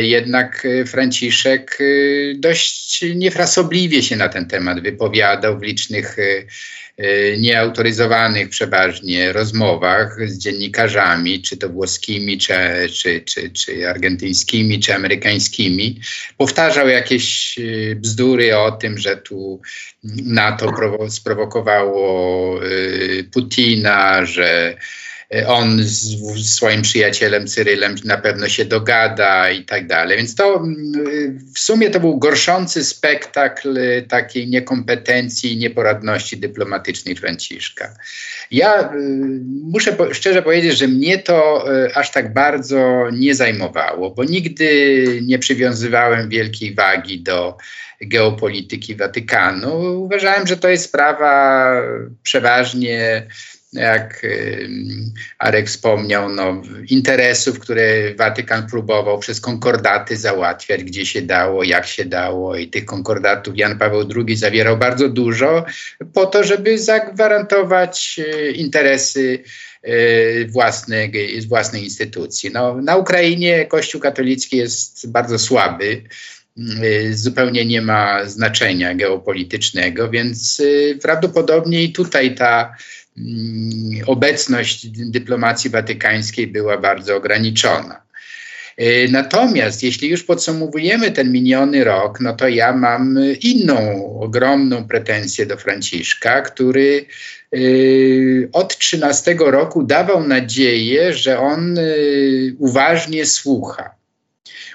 [0.01, 1.79] jednak Franciszek
[2.35, 6.45] dość niefrasobliwie się na ten temat wypowiadał w licznych E,
[7.37, 12.53] nieautoryzowanych przeważnie rozmowach z dziennikarzami, czy to włoskimi, czy,
[12.93, 15.99] czy, czy, czy argentyńskimi, czy amerykańskimi,
[16.37, 19.61] powtarzał jakieś e, bzdury o tym, że tu
[20.25, 20.73] NATO
[21.09, 22.67] sprowokowało e,
[23.23, 24.75] Putina, że
[25.47, 26.17] on z,
[26.55, 30.17] swoim przyjacielem Cyrylem na pewno się dogada i tak dalej.
[30.17, 37.93] Więc to mm, w sumie to był gorszący spektakl takiej niekompetencji i nieporadności dyplomatycznej Franciszka.
[38.51, 38.97] Ja y,
[39.63, 41.65] muszę po, szczerze powiedzieć, że mnie to
[41.95, 47.57] aż tak bardzo nie zajmowało, bo nigdy nie przywiązywałem wielkiej wagi do
[48.01, 50.01] geopolityki Watykanu.
[50.03, 51.73] Uważałem, że to jest sprawa
[52.23, 53.27] przeważnie
[53.73, 54.25] jak
[55.39, 62.05] Arek wspomniał, no, interesów, które Watykan próbował przez konkordaty załatwiać, gdzie się dało, jak się
[62.05, 65.65] dało i tych konkordatów Jan Paweł II zawierał bardzo dużo
[66.13, 69.43] po to, żeby zagwarantować e, interesy
[69.83, 72.51] e, własnej, własnej instytucji.
[72.53, 76.03] No, na Ukrainie Kościół katolicki jest bardzo słaby
[76.57, 80.61] e, zupełnie nie ma znaczenia geopolitycznego, więc
[81.01, 82.75] prawdopodobnie i tutaj ta
[84.05, 88.01] obecność dyplomacji watykańskiej była bardzo ograniczona.
[88.77, 95.45] E, natomiast jeśli już podsumowujemy ten miniony rok, no to ja mam inną ogromną pretensję
[95.45, 97.05] do Franciszka, który
[97.53, 97.57] e,
[98.51, 101.81] od 13 roku dawał nadzieję, że on e,
[102.59, 104.00] uważnie słucha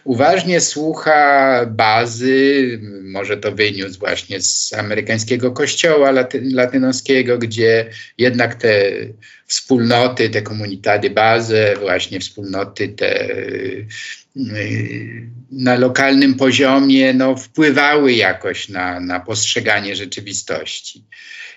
[0.06, 8.82] uważnie słucha bazy, może to wyniósł właśnie z amerykańskiego kościoła laty, latynoskiego, gdzie jednak te
[9.46, 13.86] wspólnoty, te komunitady bazę, właśnie wspólnoty te y,
[15.50, 21.04] na lokalnym poziomie no, wpływały jakoś na, na postrzeganie rzeczywistości.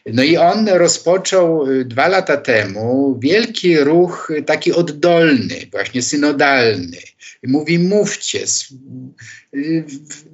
[0.06, 6.97] No i on rozpoczął y, dwa lata temu wielki ruch taki oddolny, właśnie synodalny,
[7.43, 8.39] mówi: mówcie,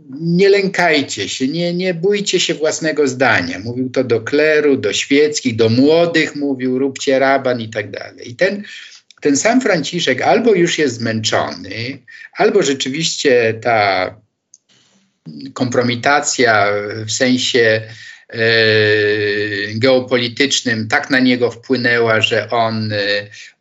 [0.10, 3.60] nie lękajcie się, nie, nie bójcie się własnego zdania.
[3.60, 8.30] Mówił to do kleru, do świeckich, do młodych, mówił: róbcie raban i tak dalej.
[8.30, 8.64] I ten,
[9.22, 12.00] ten sam Franciszek albo już jest zmęczony,
[12.34, 14.16] albo rzeczywiście ta
[15.54, 16.68] kompromitacja
[17.08, 17.82] w sensie
[18.30, 18.40] e,
[19.76, 22.98] geopolitycznym tak na niego wpłynęła, że on e,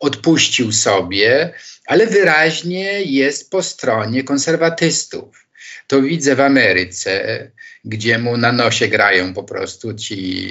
[0.00, 1.54] odpuścił sobie
[1.86, 5.43] ale wyraźnie jest po stronie konserwatystów.
[5.86, 7.50] To widzę w Ameryce,
[7.84, 10.48] gdzie mu na nosie grają po prostu ci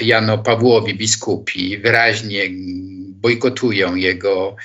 [0.00, 2.50] Jano Pawłowi biskupi, wyraźnie
[3.20, 4.56] bojkotują jego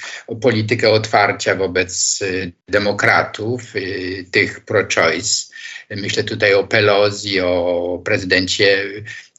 [0.42, 5.54] politykę otwarcia wobec y, demokratów, y, tych pro-choice.
[5.90, 8.84] Myślę tutaj o Pelosi, o prezydencie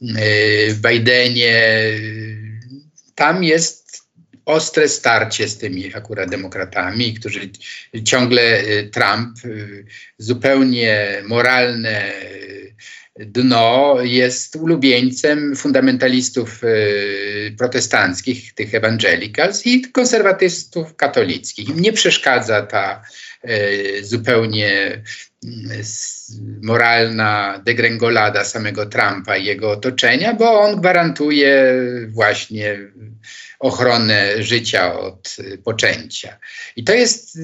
[0.02, 1.92] y, Bidenie.
[3.14, 3.85] Tam jest
[4.46, 7.50] ostre starcie z tymi akurat demokratami, którzy
[8.04, 9.38] ciągle Trump
[10.18, 12.12] zupełnie moralne
[13.18, 21.68] dno jest ulubieńcem fundamentalistów y, protestanckich, tych evangelicals i konserwatystów katolickich.
[21.68, 23.02] Im nie przeszkadza ta
[23.44, 25.02] y, zupełnie y,
[26.62, 31.74] moralna degrengolada samego Trumpa i jego otoczenia, bo on gwarantuje
[32.08, 32.78] właśnie
[33.58, 36.38] ochronę życia od poczęcia.
[36.76, 37.38] I to jest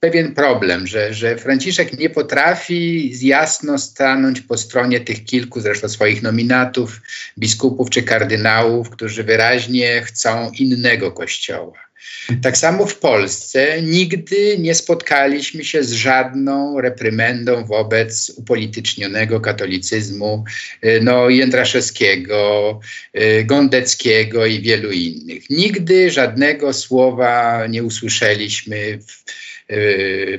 [0.00, 6.22] pewien problem, że, że Franciszek nie potrafi jasno stanąć po stronie tych kilku zresztą swoich
[6.22, 7.00] nominatów,
[7.38, 11.87] biskupów czy kardynałów, którzy wyraźnie chcą innego kościoła.
[12.42, 20.44] Tak samo w Polsce nigdy nie spotkaliśmy się z żadną reprymendą wobec upolitycznionego katolicyzmu
[20.84, 22.80] y, no, Jędraszewskiego,
[23.18, 25.50] y, Gondeckiego i wielu innych.
[25.50, 29.24] Nigdy żadnego słowa nie usłyszeliśmy w,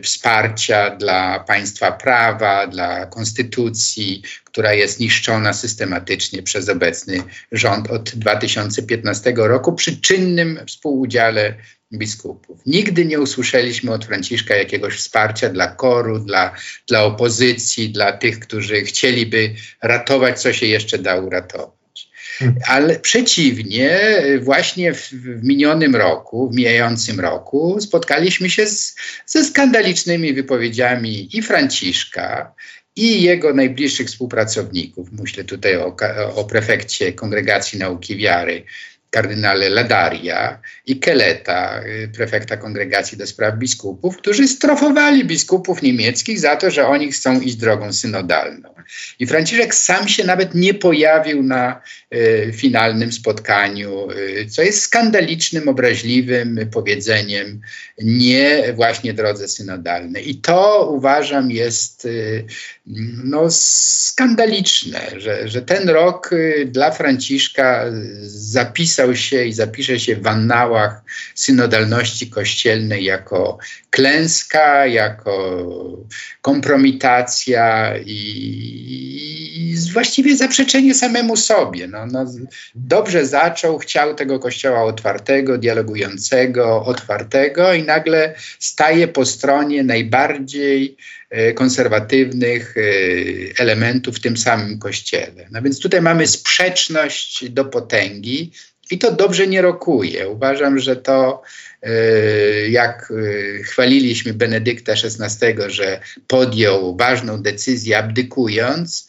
[0.04, 9.34] wsparcia dla państwa prawa, dla konstytucji, która jest niszczona systematycznie przez obecny rząd od 2015
[9.38, 11.56] roku przy czynnym współudziale
[11.94, 12.60] biskupów.
[12.66, 16.56] Nigdy nie usłyszeliśmy od Franciszka jakiegoś wsparcia dla koru, dla,
[16.88, 21.79] dla opozycji, dla tych, którzy chcieliby ratować, co się jeszcze da uratować.
[22.68, 24.00] Ale przeciwnie,
[24.42, 31.42] właśnie w, w, minionym roku, w mijającym roku, spotkaliśmy się z, ze skandalicznymi wypowiedziami i
[31.42, 32.54] Franciszka,
[32.96, 35.12] i jego najbliższych współpracowników.
[35.12, 35.96] Myślę tutaj o,
[36.36, 38.64] o prefekcie Kongregacji Nauki Wiary,
[39.10, 46.56] kardynale Ladaria i Keleta, y, prefekta Kongregacji do Spraw Biskupów, którzy strofowali biskupów niemieckich za
[46.56, 48.79] to, że oni chcą iść drogą synodalną.
[49.20, 51.82] I Franciszek sam się nawet nie pojawił na
[52.14, 57.62] y, finalnym spotkaniu, y, co jest skandalicznym, obraźliwym powiedzeniem
[57.98, 60.30] nie właśnie drodze synodalnej.
[60.30, 62.46] I to uważam jest y,
[63.24, 66.30] no, skandaliczne, że, że ten rok
[66.66, 67.86] dla Franciszka
[68.22, 71.02] zapisał się i zapisze się w annałach
[71.36, 73.58] synodalności kościelnej jako
[73.90, 75.68] klęska, jako
[76.42, 81.88] kompromitacja i, i właściwie zaprzeczenie samemu sobie.
[81.88, 82.26] No, no,
[82.76, 90.98] dobrze zaczął, chciał tego kościoła otwartego, dialogującego, otwartego i nagle staje po stronie najbardziej
[91.30, 92.82] e, konserwatywnych e,
[93.62, 95.48] elementów w tym samym kościele.
[95.52, 98.52] No więc tutaj mamy sprzeczność do potęgi
[98.92, 100.30] i to dobrze nie rokuje.
[100.30, 101.42] Uważam, że to
[101.82, 101.90] e,
[102.70, 103.14] jak
[103.64, 109.08] chwaliliśmy Benedykta XVI, że podjął ważną decyzję abdykując,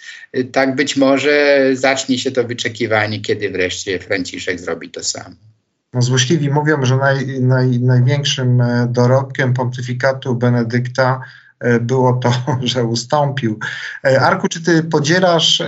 [0.53, 5.37] tak być może zacznie się to wyczekiwanie, kiedy wreszcie Franciszek zrobi to samo.
[5.93, 11.21] No, złośliwi mówią, że naj, naj, największym e, dorobkiem pontyfikatu Benedykta
[11.61, 13.59] e, było to, że ustąpił.
[14.05, 15.62] E, Arku, czy ty podzielasz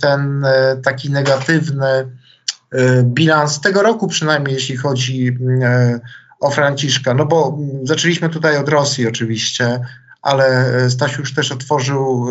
[0.00, 0.46] ten
[0.84, 1.86] taki negatywny
[3.02, 5.38] bilans tego roku, przynajmniej jeśli chodzi
[6.40, 7.14] o Franciszka?
[7.14, 9.80] No bo zaczęliśmy tutaj od Rosji oczywiście,
[10.22, 12.28] ale e, Stasiu już też otworzył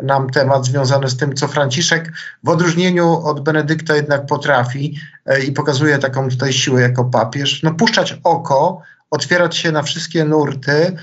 [0.00, 2.12] e, nam temat związany z tym, co Franciszek
[2.44, 7.74] w odróżnieniu od Benedykta jednak potrafi e, i pokazuje taką tutaj siłę jako papież, no
[7.74, 10.96] puszczać oko, otwierać się na wszystkie nurty,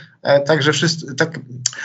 [0.45, 1.39] tak, wszyscy, tak,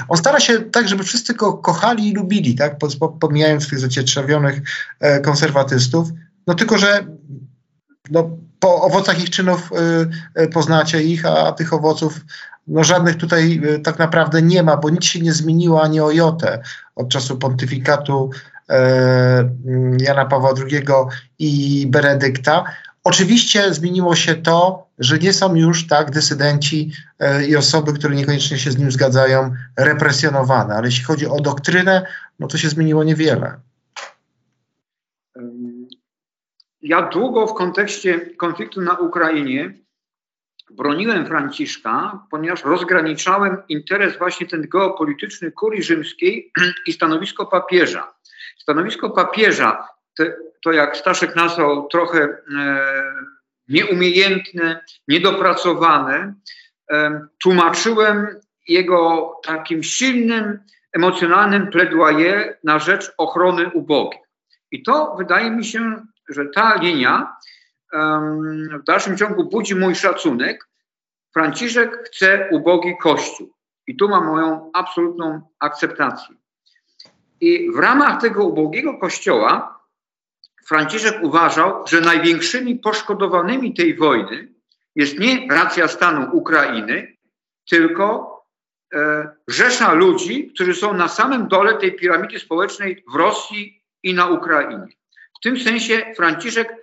[0.09, 2.77] on stara się tak, żeby wszyscy go kochali i lubili, tak,
[3.21, 4.61] pomijając tych zacietrzawionych
[5.25, 6.09] konserwatystów,
[6.47, 7.07] no tylko, że
[8.11, 8.31] no,
[8.61, 9.71] po owocach ich czynów
[10.53, 12.21] poznacie ich, a tych owoców
[12.67, 16.11] no żadnych tutaj y, tak naprawdę nie ma, bo nic się nie zmieniło ani o
[16.11, 16.63] jotę
[16.97, 18.31] od czasu pontyfikatu
[18.71, 18.75] e,
[19.67, 20.83] mm, Jana Pawła II
[21.39, 22.65] i Benedykta.
[23.05, 28.59] Oczywiście zmieniło się to, że nie są już tak dysydenci e, i osoby, które niekoniecznie
[28.59, 32.07] się z nim zgadzają, represjonowane, ale jeśli chodzi o doktrynę,
[32.39, 33.57] no to się zmieniło niewiele.
[36.89, 39.75] Ja długo w kontekście konfliktu na Ukrainie
[40.71, 46.53] broniłem Franciszka, ponieważ rozgraniczałem interes właśnie ten geopolityczny kurii rzymskiej
[46.87, 48.15] i stanowisko papieża.
[48.59, 52.37] Stanowisko papieża, te, to jak Staszek nazwał, trochę e,
[53.69, 56.35] nieumiejętne, niedopracowane,
[56.93, 58.27] e, tłumaczyłem
[58.69, 60.59] jego takim silnym,
[60.93, 64.21] emocjonalnym plaidoyer na rzecz ochrony ubogich.
[64.71, 67.37] I to wydaje mi się, że ta linia
[68.81, 70.69] w dalszym ciągu budzi mój szacunek.
[71.33, 73.53] Franciszek chce ubogi Kościół.
[73.87, 76.37] I tu ma moją absolutną akceptację.
[77.41, 79.77] I w ramach tego ubogiego Kościoła
[80.67, 84.49] Franciszek uważał, że największymi poszkodowanymi tej wojny
[84.95, 87.17] jest nie racja stanu Ukrainy,
[87.69, 88.37] tylko
[88.95, 94.27] e, rzesza ludzi, którzy są na samym dole tej piramidy społecznej w Rosji i na
[94.27, 94.87] Ukrainie.
[95.41, 96.75] W tym sensie Franciszek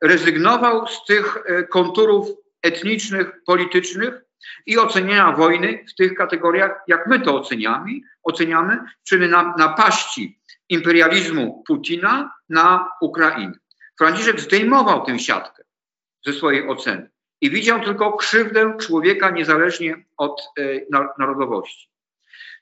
[0.00, 2.28] rezygnował z tych e, konturów
[2.62, 4.24] etnicznych, politycznych
[4.66, 7.90] i oceniania wojny w tych kategoriach, jak my to oceniamy,
[8.22, 13.58] oceniamy czyli na, napaści imperializmu Putina na Ukrainę.
[13.98, 15.62] Franciszek zdejmował tę siatkę
[16.26, 20.62] ze swojej oceny i widział tylko krzywdę człowieka niezależnie od e,
[21.18, 21.93] narodowości.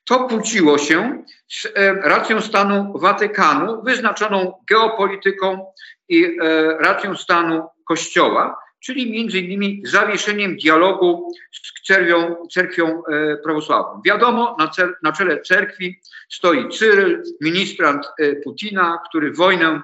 [0.05, 5.67] To kłóciło się z e, racją stanu Watykanu, wyznaczoną geopolityką
[6.09, 6.39] i e,
[6.79, 14.03] racją stanu Kościoła, czyli między innymi zawieszeniem dialogu z cerkwią, cerkwią e, prawosławną.
[14.05, 18.07] Wiadomo, na, cel, na czele cerkwi stoi Cyryl, ministrant
[18.45, 19.83] Putina, który wojnę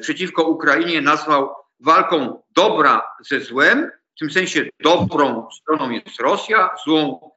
[0.00, 3.90] przeciwko Ukrainie nazwał walką dobra ze złem.
[4.16, 7.30] W tym sensie dobrą stroną jest Rosja, złą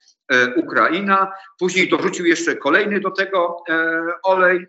[0.55, 1.31] Ukraina.
[1.59, 3.73] Później dorzucił jeszcze kolejny do tego e,
[4.23, 4.67] olej e,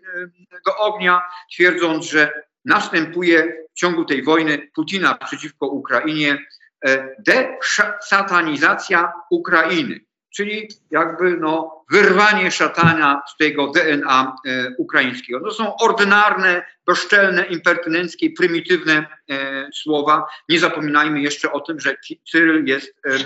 [0.65, 1.21] do ognia,
[1.53, 6.37] twierdząc, że następuje w ciągu tej wojny Putina przeciwko Ukrainie
[6.85, 9.99] e, desatanizacja Ukrainy,
[10.35, 15.39] czyli jakby no, wyrwanie szatana z tego DNA e, ukraińskiego.
[15.39, 20.25] To są ordynarne, bezczelne, impertynenckie, prymitywne e, słowa.
[20.49, 21.95] Nie zapominajmy jeszcze o tym, że
[22.31, 23.17] Cyryl jest e, e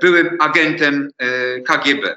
[0.00, 2.16] byłym agentem e, KGB.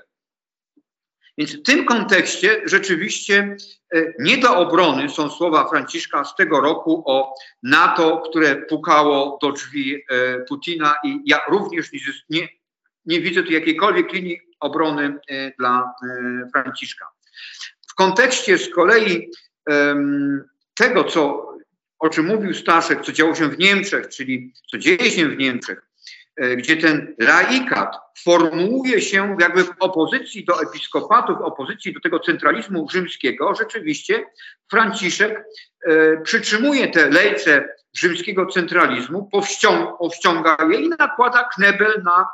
[1.39, 3.55] Więc w tym kontekście rzeczywiście
[3.93, 9.51] e, nie do obrony są słowa Franciszka z tego roku o NATO, które pukało do
[9.51, 11.89] drzwi e, Putina i ja również
[12.29, 12.47] nie,
[13.05, 15.93] nie widzę tu jakiejkolwiek linii obrony e, dla
[16.53, 17.07] Franciszka.
[17.87, 19.31] W kontekście z kolei
[20.73, 21.47] tego, co,
[21.99, 25.88] o czym mówił Staszek, co działo się w Niemczech, czyli co dzieje się w Niemczech,
[25.88, 25.88] E,
[26.57, 32.89] gdzie ten laikat formułuje się jakby w opozycji do episkopatu, w opozycji do tego centralizmu
[32.89, 34.25] rzymskiego, rzeczywiście
[34.71, 35.43] Franciszek
[35.85, 42.27] e, przytrzymuje te lejce rzymskiego centralizmu, powściąga, powściąga je i nakłada knebel na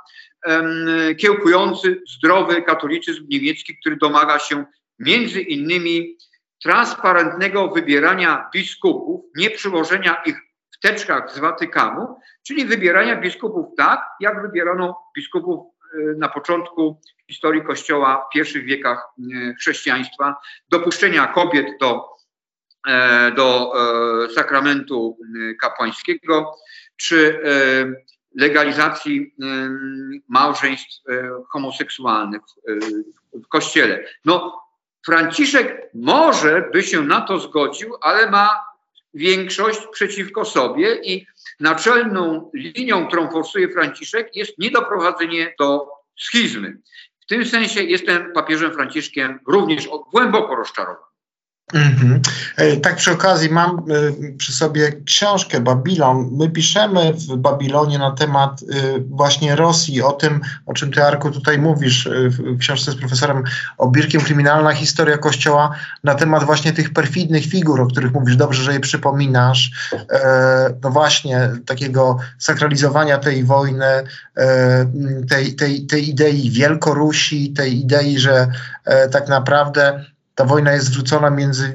[0.46, 4.66] e, kiełkujący, zdrowy katolicyzm niemiecki, który domaga się
[5.00, 6.18] między innymi
[6.64, 10.45] transparentnego wybierania biskupów, nie przyłożenia ich
[10.86, 17.64] w teczkach z Watykanu, czyli wybierania biskupów tak, jak wybierano biskupów e, na początku historii
[17.64, 20.36] Kościoła w pierwszych wiekach e, chrześcijaństwa,
[20.70, 22.10] dopuszczenia kobiet do,
[22.88, 23.74] e, do
[24.36, 25.18] sakramentu
[25.62, 26.52] kapłańskiego,
[26.96, 27.40] czy
[28.36, 29.36] legalizacji
[30.30, 31.04] małżeństw
[31.50, 32.42] homoseksualnych
[33.34, 34.04] w Kościele.
[34.26, 34.62] No,
[35.06, 38.75] Franciszek może by się na to zgodził, ale ma
[39.16, 41.26] większość przeciwko sobie i
[41.60, 45.88] naczelną linią, którą forsuje Franciszek jest niedoprowadzenie do
[46.20, 46.78] schizmy.
[47.20, 51.15] W tym sensie jestem papieżem Franciszkiem również głęboko rozczarowany.
[51.74, 52.20] Mm-hmm.
[52.82, 53.84] Tak przy okazji mam e,
[54.38, 56.30] przy sobie książkę Babilon.
[56.32, 58.66] My piszemy w Babilonie na temat e,
[59.10, 63.44] właśnie Rosji, o tym, o czym ty Arku tutaj mówisz w książce z profesorem
[63.78, 68.74] Obirkiem, Kryminalna historia Kościoła, na temat właśnie tych perfidnych figur, o których mówisz, dobrze, że
[68.74, 69.72] je przypominasz.
[70.84, 74.04] No właśnie, takiego sakralizowania tej wojny,
[75.30, 78.48] tej, tej, tej idei Wielkorusi, tej idei, że
[79.12, 81.74] tak naprawdę ta wojna jest zwrócona między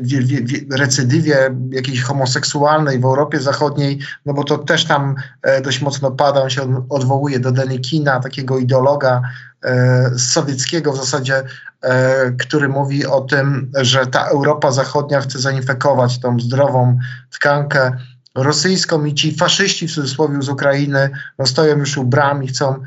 [0.71, 6.43] recydywie jakiejś homoseksualnej w Europie Zachodniej, no bo to też tam e, dość mocno pada,
[6.43, 9.23] on się odwołuje do Denikina, takiego ideologa
[9.65, 11.43] e, sowieckiego w zasadzie,
[11.83, 16.99] e, który mówi o tym, że ta Europa Zachodnia chce zainfekować tą zdrową
[17.31, 17.93] tkankę
[18.35, 22.83] rosyjską i ci faszyści w cudzysłowie z Ukrainy no, stoją już u bram i chcą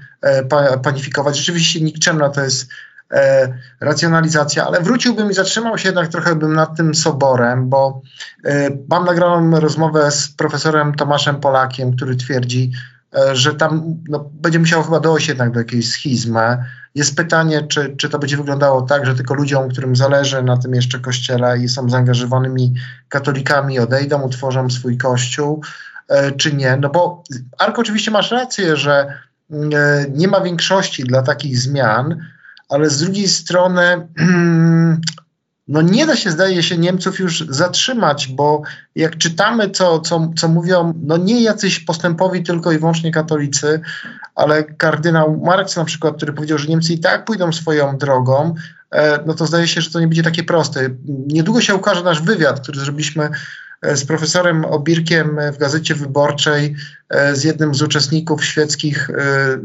[0.84, 1.38] panifikować.
[1.38, 2.68] Rzeczywiście nikczemna to jest
[3.14, 8.02] e, racjonalizacja, ale wróciłbym i zatrzymał się jednak trochę bym nad tym soborem, bo
[8.46, 12.72] e, mam nagraną rozmowę z profesorem Tomaszem Polakiem, który twierdzi,
[13.16, 16.58] e, że tam no, będzie musiało chyba dojść jednak do jakiejś schizmy.
[16.96, 20.74] Jest pytanie, czy, czy to będzie wyglądało tak, że tylko ludziom, którym zależy na tym
[20.74, 22.74] jeszcze kościele i są zaangażowanymi
[23.10, 25.64] katolikami, odejdą, utworzą swój kościół,
[26.38, 26.78] czy nie.
[26.78, 27.24] No bo
[27.58, 29.20] Arko, oczywiście masz rację, że
[30.10, 32.20] nie ma większości dla takich zmian,
[32.74, 34.08] ale z drugiej strony
[35.68, 38.62] no nie da się, zdaje się, Niemców już zatrzymać, bo
[38.96, 43.82] jak czytamy, co, co, co mówią, no nie jacyś postępowi tylko i wyłącznie katolicy,
[44.36, 48.56] ale kardynał Marx na przykład, który powiedział, że Niemcy i tak pójdą swoją drogą,
[48.92, 50.90] e, no to zdaje się, że to nie będzie takie proste.
[51.28, 53.30] Niedługo się ukaże nasz wywiad, który zrobiliśmy
[53.94, 56.76] z profesorem Obirkiem w Gazecie Wyborczej,
[57.10, 59.10] e, z jednym z uczestników świeckich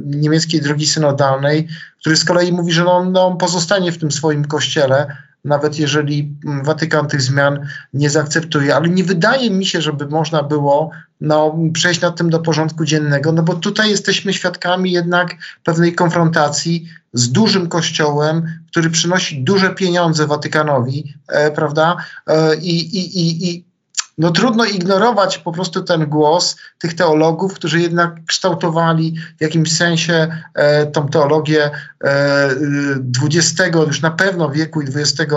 [0.06, 1.68] niemieckiej drogi synodalnej,
[2.00, 6.36] który z kolei mówi, że no, no, on pozostanie w tym swoim kościele, nawet jeżeli
[6.62, 8.76] Watykan tych zmian nie zaakceptuje.
[8.76, 10.90] Ale nie wydaje mi się, żeby można było
[11.20, 16.88] no, przejść nad tym do porządku dziennego, no bo tutaj jesteśmy świadkami jednak pewnej konfrontacji
[17.12, 21.96] z dużym kościołem, który przynosi duże pieniądze Watykanowi, e, prawda?
[22.26, 23.67] E, i, i, I
[24.18, 30.28] no trudno ignorować po prostu ten głos tych teologów, którzy jednak kształtowali w jakimś sensie
[30.54, 31.70] e, tą teologię
[32.04, 32.50] e,
[33.24, 35.34] XX, już na pewno wieku i XXI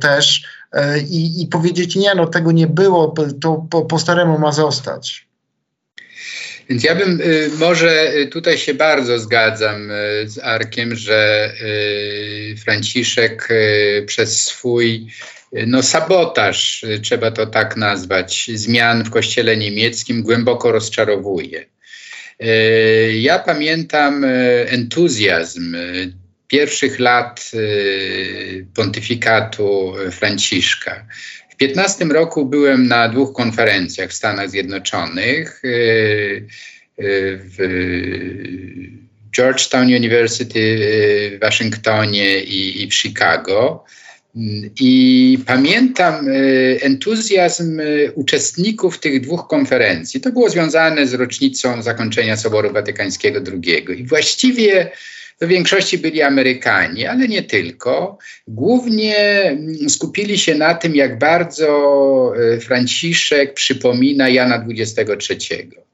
[0.00, 4.52] też e, i, i powiedzieć nie, no tego nie było, to po, po staremu ma
[4.52, 5.30] zostać.
[6.70, 9.94] Więc ja bym y, może y, tutaj się bardzo zgadzam y,
[10.28, 11.50] z Arkiem, że
[12.64, 13.48] Franciszek
[14.06, 15.06] przez swój
[15.52, 21.66] no, sabotaż, trzeba to tak nazwać, zmian w kościele niemieckim głęboko rozczarowuje.
[22.40, 22.46] E,
[23.12, 24.28] ja pamiętam e,
[24.68, 25.76] entuzjazm
[26.48, 27.50] pierwszych lat
[28.74, 31.06] pontyfikatu Franciszka.
[31.50, 35.62] W 15 roku byłem na dwóch konferencjach w Stanach Zjednoczonych
[36.98, 37.56] w
[39.36, 40.78] Georgetown University
[41.36, 43.84] w Waszyngtonie i, i w Chicago.
[44.80, 46.32] I pamiętam e,
[46.82, 50.20] entuzjazm e, uczestników tych dwóch konferencji.
[50.20, 54.00] To było związane z rocznicą zakończenia Soboru Watykańskiego II.
[54.00, 54.90] I właściwie
[55.40, 58.18] w większości byli Amerykanie, ale nie tylko.
[58.48, 65.89] Głównie mm, skupili się na tym, jak bardzo e, Franciszek przypomina Jana XXIII.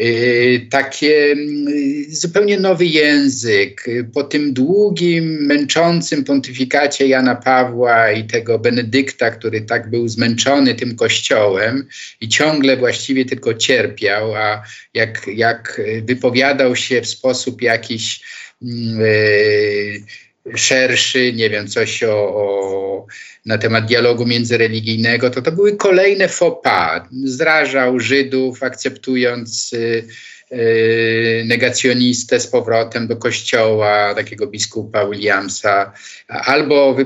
[0.00, 1.66] Y, takie mm,
[2.08, 3.86] zupełnie nowy język.
[4.14, 10.96] Po tym długim, męczącym pontyfikacie Jana Pawła i tego Benedykta, który tak był zmęczony tym
[10.96, 11.86] kościołem
[12.20, 14.62] i ciągle właściwie tylko cierpiał, a
[14.94, 18.20] jak, jak wypowiadał się w sposób jakiś
[18.62, 20.02] yy,
[20.56, 23.06] szerszy, nie wiem, coś o, o,
[23.46, 27.02] na temat dialogu międzyreligijnego, to to były kolejne faux pas.
[27.24, 30.04] Zrażał Żydów, akceptując y,
[31.44, 35.92] negacjonistę z powrotem do kościoła, takiego biskupa Williamsa,
[36.28, 36.96] albo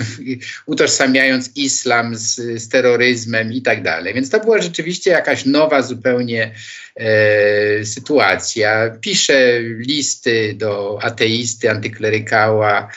[0.66, 4.14] utożsamiając islam z, z, terroryzmem i tak dalej.
[4.14, 6.54] Więc to była rzeczywiście jakaś nowa zupełnie
[6.96, 8.90] e, sytuacja.
[9.00, 12.88] Pisze listy do ateisty, antyklerykała,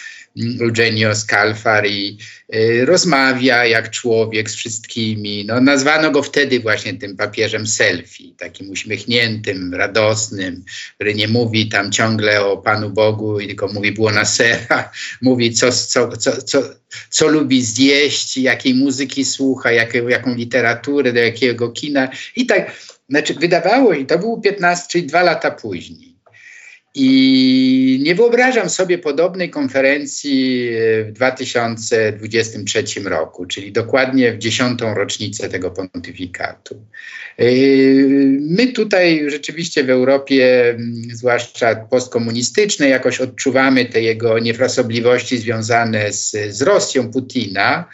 [0.61, 2.17] Eugenio Scalfari
[2.55, 5.45] y, rozmawia jak człowiek z wszystkimi.
[5.45, 10.63] No, nazwano go wtedy właśnie tym papieżem selfie, takim uśmiechniętym, radosnym,
[10.95, 16.17] który nie mówi tam ciągle o Panu Bogu, tylko mówi buona sera, mówi co, co,
[16.17, 16.63] co, co,
[17.09, 22.71] co lubi zjeść, jakiej muzyki słucha, jaką, jaką literaturę, do jakiego kina i tak.
[23.09, 26.14] Znaczy wydawało się, to było 15, czyli dwa lata później.
[26.97, 30.69] I nie wyobrażam sobie podobnej konferencji
[31.05, 36.75] w 2023 roku, czyli dokładnie w dziesiątą rocznicę tego pontyfikatu.
[37.37, 40.77] Yy, my tutaj rzeczywiście w Europie,
[41.13, 47.85] zwłaszcza postkomunistycznej, jakoś odczuwamy te jego niefrasobliwości związane z, z Rosją Putina,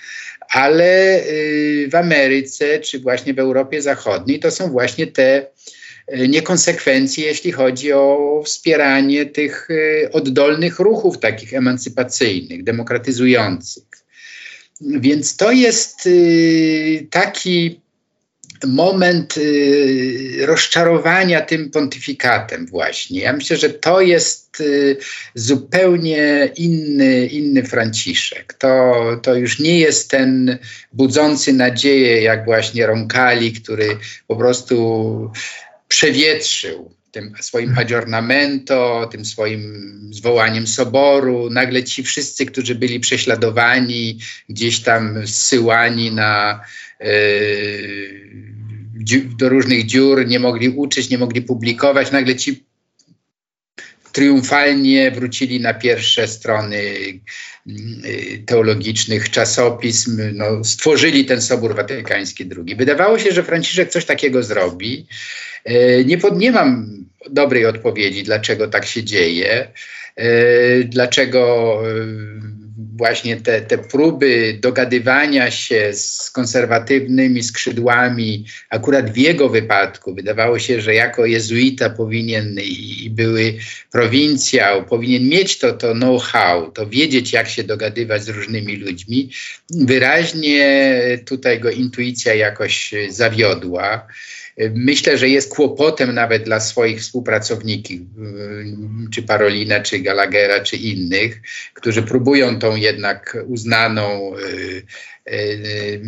[0.49, 5.80] ale yy, w Ameryce czy właśnie w Europie Zachodniej to są właśnie te E,
[6.27, 13.83] niekonsekwencji, jeśli chodzi o wspieranie tych e, oddolnych ruchów takich emancypacyjnych, demokratyzujących.
[14.81, 16.11] Więc to jest e,
[17.09, 17.81] taki
[18.67, 19.35] moment
[20.39, 23.21] rozczarowania tym pontyfikatem właśnie.
[23.21, 24.63] Ja myślę, że to jest
[25.35, 28.53] zupełnie inny, inny Franciszek.
[28.53, 28.93] To,
[29.23, 30.57] to już nie jest ten
[30.93, 33.97] budzący nadzieję, jak właśnie Roncalli, który
[34.27, 35.31] po prostu
[35.91, 39.63] przewietrzył tym swoim aggiornamento, tym swoim
[40.13, 41.49] zwołaniem soboru.
[41.49, 44.19] Nagle ci wszyscy, którzy byli prześladowani,
[44.49, 46.63] gdzieś tam zsyłani na,
[46.99, 47.07] yy,
[49.37, 52.63] do różnych dziur, nie mogli uczyć, nie mogli publikować, nagle ci
[54.11, 56.93] triumfalnie wrócili na pierwsze strony
[58.45, 62.75] teologicznych czasopism, no, stworzyli ten Sobór Watykański II.
[62.75, 65.07] Wydawało się, że Franciszek coś takiego zrobi.
[66.05, 69.71] Nie, pod, nie mam dobrej odpowiedzi, dlaczego tak się dzieje,
[70.85, 71.77] dlaczego
[72.91, 80.81] właśnie te, te próby dogadywania się z konserwatywnymi skrzydłami, akurat w jego wypadku, wydawało się,
[80.81, 83.53] że jako jezuita powinien i, były
[83.91, 89.29] prowincjał, powinien mieć to, to know-how, to wiedzieć, jak się dogadywać z różnymi ludźmi.
[89.69, 94.07] Wyraźnie tutaj go intuicja jakoś zawiodła.
[94.73, 97.97] Myślę, że jest kłopotem nawet dla swoich współpracowników,
[99.13, 101.41] czy Parolina, czy Gallaghera, czy innych,
[101.73, 104.83] którzy próbują tą jednak uznaną y,
[105.33, 106.01] y,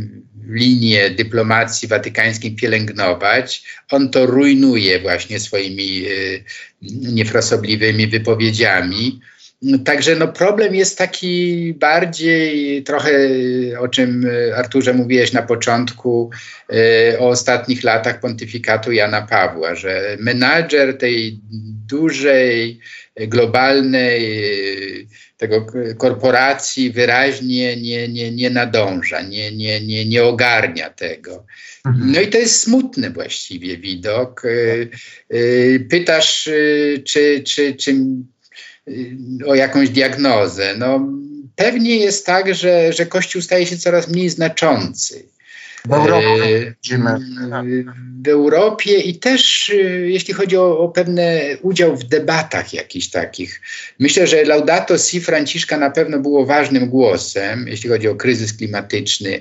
[0.48, 3.64] linię dyplomacji watykańskiej pielęgnować.
[3.91, 6.44] On to rujnuje właśnie swoimi y,
[6.82, 9.20] niefrasobliwymi wypowiedziami.
[9.86, 13.11] Także no problem jest taki bardziej trochę,
[13.80, 16.30] o czym e, Arturze mówiłeś na początku,
[16.70, 21.39] e, o ostatnich latach pontyfikatu Jana Pawła, że menadżer tej
[21.88, 22.80] dużej,
[23.16, 24.43] globalnej
[25.01, 25.05] e,
[25.38, 25.66] tego
[25.97, 31.45] korporacji wyraźnie nie, nie, nie nadąża, nie, nie, nie, nie ogarnia tego.
[31.86, 32.11] Mhm.
[32.11, 34.41] No i to jest smutny właściwie widok.
[35.89, 36.49] Pytasz,
[37.05, 37.95] czy, czy, czy
[39.46, 40.76] o jakąś diagnozę.
[40.78, 41.08] No,
[41.56, 45.26] pewnie jest tak, że, że Kościół staje się coraz mniej znaczący.
[45.86, 46.76] W Europie, y,
[48.24, 53.61] w Europie i też y, jeśli chodzi o, o pewne udział w debatach jakichś takich.
[53.99, 59.39] Myślę, że Laudato Si Franciszka na pewno było ważnym głosem, jeśli chodzi o kryzys klimatyczny.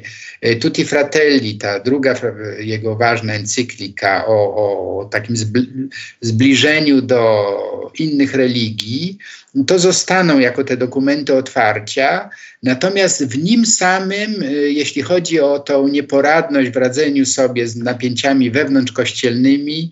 [0.61, 2.15] Tutti Fratelli, ta druga
[2.59, 5.37] jego ważna encyklika o, o takim
[6.21, 9.19] zbliżeniu do innych religii,
[9.67, 12.31] to zostaną jako te dokumenty otwarcia,
[12.63, 18.51] natomiast w nim samym, y, jeśli chodzi o tą nieporadność w radzeniu sobie z napięciami
[18.73, 19.91] wewnątrzkościelnymi,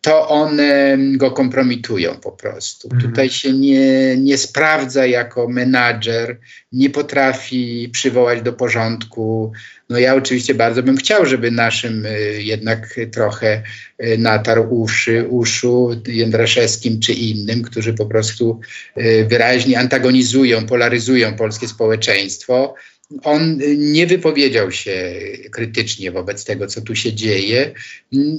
[0.00, 2.88] to one go kompromitują po prostu.
[2.92, 3.10] Mhm.
[3.10, 6.38] Tutaj się nie, nie sprawdza jako menadżer,
[6.72, 9.52] nie potrafi przywołać do porządku.
[9.90, 13.62] No ja oczywiście bardzo bym chciał, żeby naszym y, jednak trochę
[14.04, 18.60] y, natarł uszy, uszu Jędraszewskim czy innym, którzy po prostu
[18.98, 22.74] y, wyraźnie antagonizują, polaryzują polskie społeczeństwo
[23.22, 25.14] on nie wypowiedział się
[25.50, 27.74] krytycznie wobec tego, co tu się dzieje,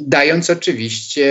[0.01, 1.26] dając oczywiście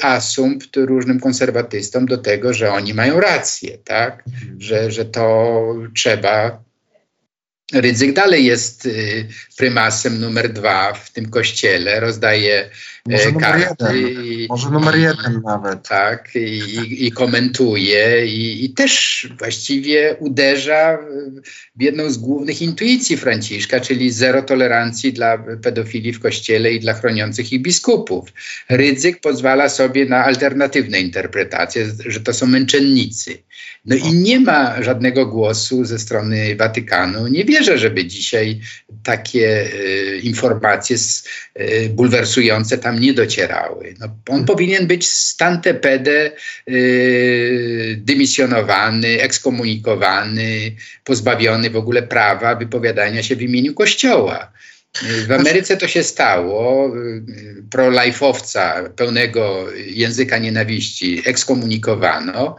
[0.00, 4.24] asumpt różnym konserwatystom do tego, że oni mają rację, tak?
[4.58, 6.68] Że, że to trzeba
[7.72, 12.70] Rydzyk dalej jest y, prymasem numer dwa w tym kościele, rozdaje
[13.10, 14.00] może karty.
[14.00, 15.88] I, może numer jeden nawet.
[15.88, 20.98] Tak, i, i komentuje i, i, też właściwie uderza
[21.76, 26.94] w jedną z głównych intuicji Franciszka, czyli zero tolerancji dla pedofilii w kościele i dla
[26.94, 28.32] chroniących ich biskupów.
[28.68, 33.38] Rydzyk pozwala sobie na alternatywne interpretacje, że to są męczennicy.
[33.84, 37.26] No i nie ma żadnego głosu ze strony Watykanu.
[37.26, 38.60] Nie wierzę, żeby dzisiaj
[39.04, 41.28] takie y, informacje z,
[41.60, 43.94] y, bulwersujące tam nie docierały.
[44.00, 46.32] No, on powinien być stantepede
[46.68, 50.72] y, dymisjonowany, ekskomunikowany,
[51.04, 54.52] pozbawiony w ogóle prawa wypowiadania się w imieniu Kościoła.
[55.26, 56.92] W Ameryce to się stało.
[57.70, 62.56] Pro-life'owca pełnego języka nienawiści ekskomunikowano,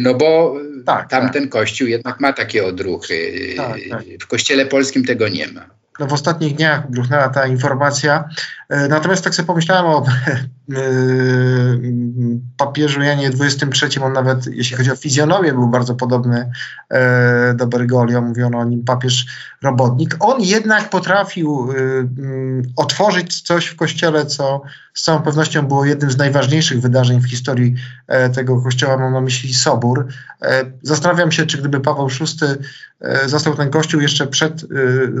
[0.00, 0.56] no bo
[0.86, 1.50] tak, tamten tak.
[1.50, 3.32] kościół jednak ma takie odruchy.
[3.56, 4.02] Tak, tak.
[4.20, 8.28] w kościele polskim tego nie ma no w ostatnich dniach bruchnęła ta informacja.
[8.68, 10.06] E, natomiast tak sobie pomyślałem o e,
[12.56, 16.50] papieżu Janie XXIII, on nawet, jeśli chodzi o fizjonomię, był bardzo podobny
[16.90, 19.26] e, do Bergoglio, mówiono o nim papież
[19.62, 20.16] robotnik.
[20.20, 21.68] On jednak potrafił
[22.76, 24.62] otworzyć coś w kościele, co
[24.94, 27.74] z całą pewnością było jednym z najważniejszych wydarzeń w historii
[28.34, 30.06] tego kościoła, mam na myśli Sobór.
[30.82, 32.46] Zastanawiam się, czy gdyby Paweł VI
[33.26, 34.64] zastał ten kościół jeszcze przed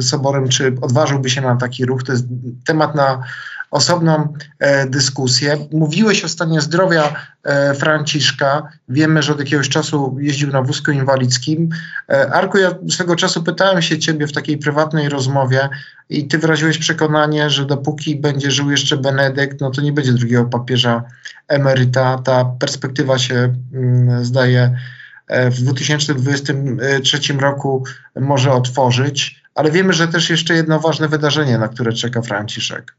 [0.00, 2.02] Soborem, czy odważyłby się na taki ruch.
[2.02, 2.24] To jest
[2.64, 3.22] temat na
[3.70, 5.56] osobną e, dyskusję.
[5.72, 7.14] Mówiłeś o stanie zdrowia
[7.44, 8.68] e, Franciszka.
[8.88, 11.68] Wiemy, że od jakiegoś czasu jeździł na wózku inwalidzkim.
[12.10, 15.68] E, Arku, ja swego czasu pytałem się ciebie w takiej prywatnej rozmowie
[16.08, 20.44] i ty wyraziłeś przekonanie, że dopóki będzie żył jeszcze Benedykt, no to nie będzie drugiego
[20.44, 21.02] papieża
[21.48, 22.18] emeryta.
[22.18, 24.76] Ta perspektywa się mm, zdaje
[25.50, 27.84] w 2023 roku
[28.20, 32.94] może otworzyć, ale wiemy, że też jeszcze jedno ważne wydarzenie, na które czeka Franciszek.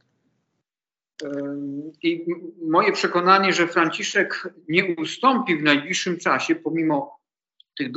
[2.03, 2.25] I
[2.69, 7.19] moje przekonanie, że Franciszek nie ustąpi w najbliższym czasie, pomimo
[7.77, 7.89] tych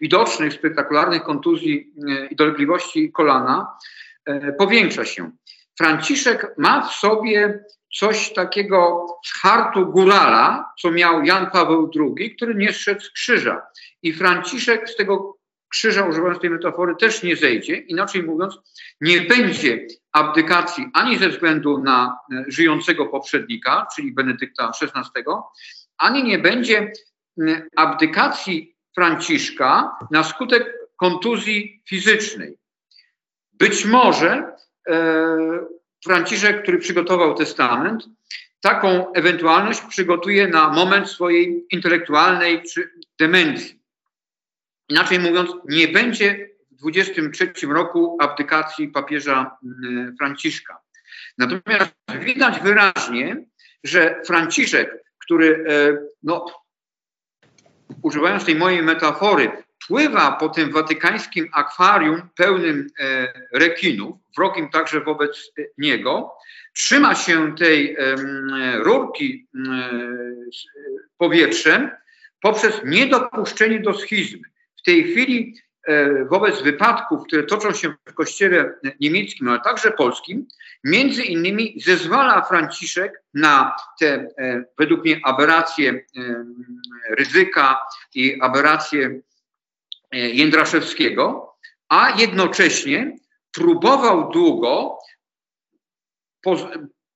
[0.00, 3.76] widocznych, spektakularnych kontuzji e, i dolegliwości kolana,
[4.26, 5.30] e, powiększa się.
[5.78, 7.64] Franciszek ma w sobie
[7.94, 13.62] coś takiego z hartu górala, co miał Jan Paweł II, który nie szedł z krzyża.
[14.02, 17.76] I Franciszek z tego krzyża, używając tej metafory, też nie zejdzie.
[17.76, 18.58] Inaczej mówiąc,
[19.00, 25.24] nie będzie abdykacji ani ze względu na e, żyjącego poprzednika, czyli Benedykta XVI,
[25.98, 26.92] ani nie będzie
[27.76, 32.58] abdykacji Franciszka na skutek kontuzji fizycznej.
[33.52, 34.56] Być może
[34.88, 35.36] e,
[36.04, 38.04] Franciszek, który przygotował testament,
[38.60, 43.80] taką ewentualność przygotuje na moment swojej intelektualnej czy demencji.
[44.88, 46.49] Inaczej mówiąc, nie będzie
[46.80, 50.80] w 23 roku abdykacji papieża mm, Franciszka.
[51.38, 53.44] Natomiast widać wyraźnie,
[53.84, 56.46] że Franciszek, który e, no,
[58.02, 59.50] używając tej mojej metafory,
[59.86, 66.32] pływa po tym watykańskim akwarium pełnym e, rekinów, wrogim także wobec niego,
[66.72, 68.16] trzyma się tej e,
[68.78, 69.90] rurki e,
[71.18, 71.90] powietrzem
[72.40, 74.48] poprzez niedopuszczenie do schizmy.
[74.78, 75.69] W tej chwili e,
[76.30, 80.46] wobec wypadków, które toczą się w kościele niemieckim, ale także polskim,
[80.84, 86.44] między innymi zezwala Franciszek na te e, według mnie aberracje e,
[87.10, 87.78] ryzyka
[88.14, 89.20] i aberracje
[90.12, 91.56] Jędraszewskiego,
[91.88, 93.16] a jednocześnie
[93.52, 94.98] próbował długo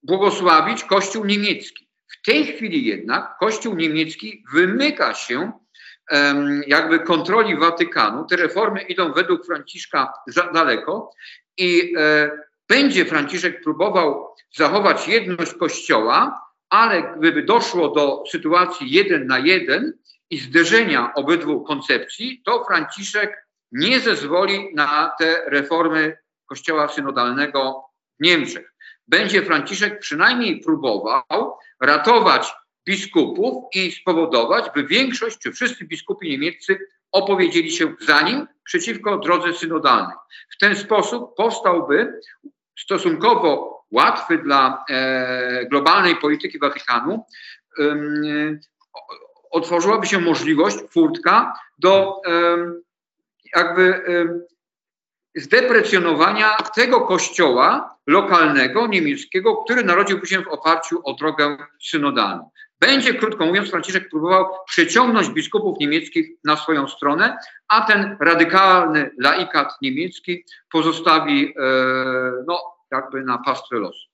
[0.03, 1.89] błogosławić Kościół niemiecki.
[2.07, 5.53] W tej chwili jednak Kościół niemiecki wymyka się
[6.67, 8.27] jakby kontroli Watykanu.
[8.27, 11.11] Te reformy idą według Franciszka za daleko
[11.57, 12.31] i e,
[12.69, 16.41] będzie Franciszek próbował zachować jedność Kościoła,
[16.71, 19.93] ale gdyby doszło do sytuacji jeden na jeden
[20.31, 27.85] i zderzenia obydwu koncepcji, to Franciszek nie zezwoli na te reformy Kościoła synodalnego
[28.21, 28.75] w Niemczech.
[29.09, 32.55] Będzie Franciszek przynajmniej próbował ratować
[32.87, 36.79] biskupów i spowodować, by większość czy wszyscy biskupi niemieccy
[37.13, 40.17] opowiedzieli się za nim przeciwko drodze synodalnej.
[40.55, 42.21] W ten sposób powstałby
[42.79, 47.25] stosunkowo łatwy dla e, globalnej polityki Watykanu,
[47.79, 47.85] e,
[49.51, 52.57] otworzyłaby się możliwość, furtka do e,
[53.55, 54.03] jakby
[55.35, 62.51] zdeprecjonowania tego kościoła lokalnego, niemieckiego, który narodziłby się w oparciu o drogę synodalną.
[62.81, 67.37] Będzie, krótko mówiąc, Franciszek próbował przeciągnąć biskupów niemieckich na swoją stronę,
[67.69, 71.63] a ten radykalny laikat niemiecki pozostawi e,
[72.47, 72.63] no,
[72.93, 74.14] jakby na pastwę losu.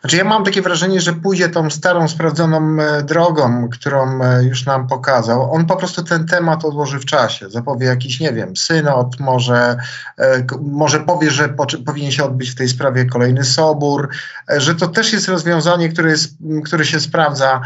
[0.00, 4.66] Znaczy ja mam takie wrażenie, że pójdzie tą starą, sprawdzoną e, drogą, którą e, już
[4.66, 5.52] nam pokazał.
[5.52, 7.50] On po prostu ten temat odłoży w czasie.
[7.50, 9.76] Zapowie jakiś, nie wiem, synod, może,
[10.18, 11.48] e, może powie, że
[11.86, 14.08] powinien się odbyć w tej sprawie kolejny sobór,
[14.56, 17.60] że to też jest rozwiązanie, które, jest, które się sprawdza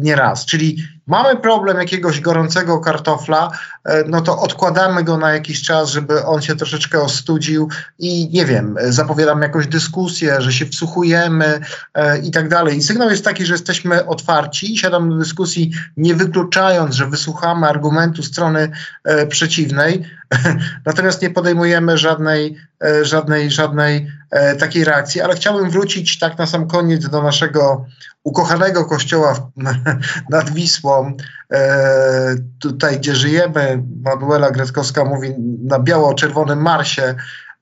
[0.00, 0.46] nieraz.
[0.46, 3.50] Czyli mamy problem jakiegoś gorącego kartofla,
[3.84, 8.44] e, no to odkładamy go na jakiś czas, żeby on się troszeczkę ostudził i nie
[8.44, 11.60] wiem, zapowiadamy jakąś dyskusję, że się wsłuchujemy
[11.94, 12.76] e, i tak dalej.
[12.76, 17.68] I sygnał jest taki, że jesteśmy otwarci i siadamy do dyskusji, nie wykluczając, że wysłuchamy
[17.68, 18.70] argumentu strony
[19.04, 20.04] e, przeciwnej,
[20.86, 22.56] natomiast nie podejmujemy żadnej,
[23.02, 24.10] żadnej, żadnej
[24.58, 25.20] takiej reakcji.
[25.20, 27.86] Ale chciałbym wrócić tak na sam koniec do naszego
[28.24, 29.50] ukochanego kościoła
[30.30, 31.16] nad Wisłą,
[31.52, 37.14] e, tutaj gdzie żyjemy, Manuela Gretkowska mówi na biało-czerwonym Marsie,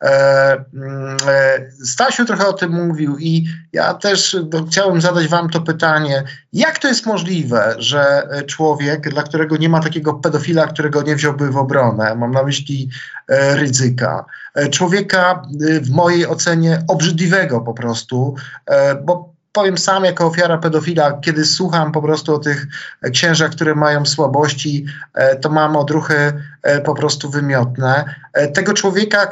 [0.02, 5.50] e, mm, e, Stasiu trochę o tym mówił i ja też no, chciałem zadać wam
[5.50, 11.02] to pytanie, jak to jest możliwe, że człowiek, dla którego nie ma takiego pedofila, którego
[11.02, 12.88] nie wziąłby w obronę, mam na myśli
[13.28, 15.42] e, ryzyka, e, człowieka
[15.82, 18.34] w mojej ocenie obrzydliwego po prostu,
[18.66, 22.66] e, bo powiem sam jako ofiara pedofila, kiedy słucham po prostu o tych
[23.12, 26.32] księżach, które mają słabości, e, to mam odruchy
[26.62, 28.04] e, po prostu wymiotne.
[28.32, 29.26] E, tego człowieka,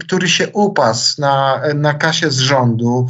[0.00, 3.06] który, się upasł na, na kasie z rządu,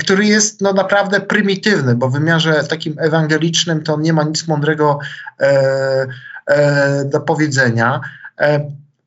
[0.00, 4.98] który jest no, naprawdę prymitywny, bo w wymiarze takim ewangelicznym to nie ma nic mądrego
[7.04, 8.00] do powiedzenia.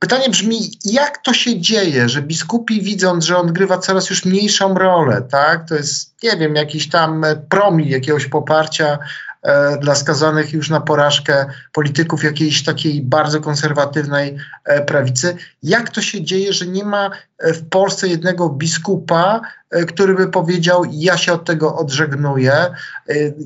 [0.04, 4.74] Pytanie brzmi, jak to się dzieje, że biskupi widząc, że on grywa coraz już mniejszą
[4.74, 5.70] rolę, tak?
[5.70, 8.97] To jest, nie wiem, jakiś tam promil jakiegoś poparcia
[9.82, 15.36] dla skazanych już na porażkę polityków jakiejś takiej bardzo konserwatywnej e, prawicy.
[15.64, 20.28] Jak to się dzieje, że nie ma e, w Polsce jednego biskupa, e, który by
[20.28, 22.76] powiedział, ja się od tego odżegnuję, e,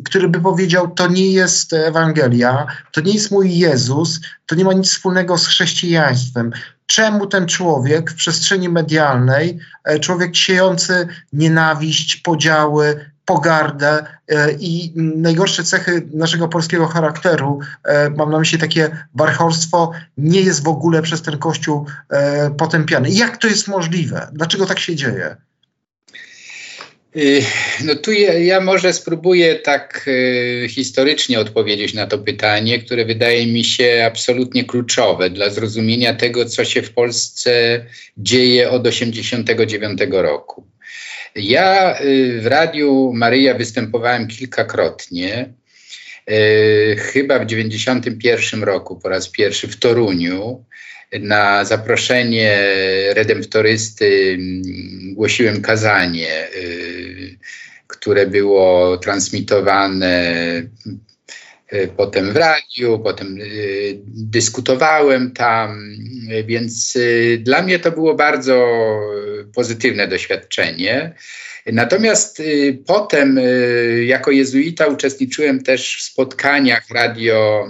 [0.06, 4.74] który by powiedział, to nie jest Ewangelia, to nie jest mój Jezus, to nie ma
[4.74, 6.52] nic wspólnego z chrześcijaństwem
[6.88, 15.64] czemu ten człowiek w przestrzeni medialnej, e, człowiek siejący nienawiść, podziały, pogardę e, i najgorsze
[15.64, 21.22] cechy naszego polskiego charakteru, e, mam na myśli takie warcholstwo, nie jest w ogóle przez
[21.22, 21.86] ten Kościół
[22.58, 23.10] potępiany.
[23.10, 24.28] Jak to jest możliwe?
[24.34, 25.36] Dlaczego tak się dzieje?
[27.16, 27.42] Y,
[27.84, 30.10] no tu ja, ja, może spróbuję tak
[30.70, 36.66] historycznie odpowiedzieć na to pytanie, które wydaje mi się absolutnie kluczowe dla zrozumienia tego, co
[36.66, 37.86] się w Polsce
[38.18, 40.68] dzieje od 1989 roku.
[41.38, 45.54] Ja y, w Radiu Maryja występowałem kilkakrotnie.
[46.30, 50.66] Y, chyba w 1991 roku po raz pierwszy w Toruniu
[51.20, 52.60] na zaproszenie
[53.14, 57.38] redemptorysty mm, głosiłem kazanie, y,
[57.88, 60.24] które było transmitowane
[61.98, 65.98] potem w radiu, potem y, dyskutowałem tam,
[66.46, 66.98] więc
[67.40, 68.68] dla mnie to było bardzo
[69.54, 71.14] pozytywne doświadczenie.
[71.66, 72.42] Natomiast
[72.86, 73.40] potem
[74.06, 77.68] jako jezuita uczestniczyłem też w spotkaniach radio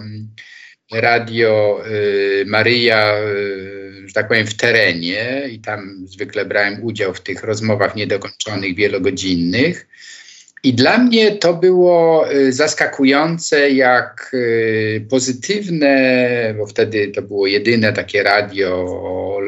[0.91, 7.21] Radio y, Maryja, y, że tak powiem, w terenie i tam zwykle brałem udział w
[7.21, 9.87] tych rozmowach niedokończonych, wielogodzinnych.
[10.63, 14.35] I dla mnie to było y, zaskakujące, jak
[15.09, 19.41] pozytywne, bo wtedy to było jedyne takie radio o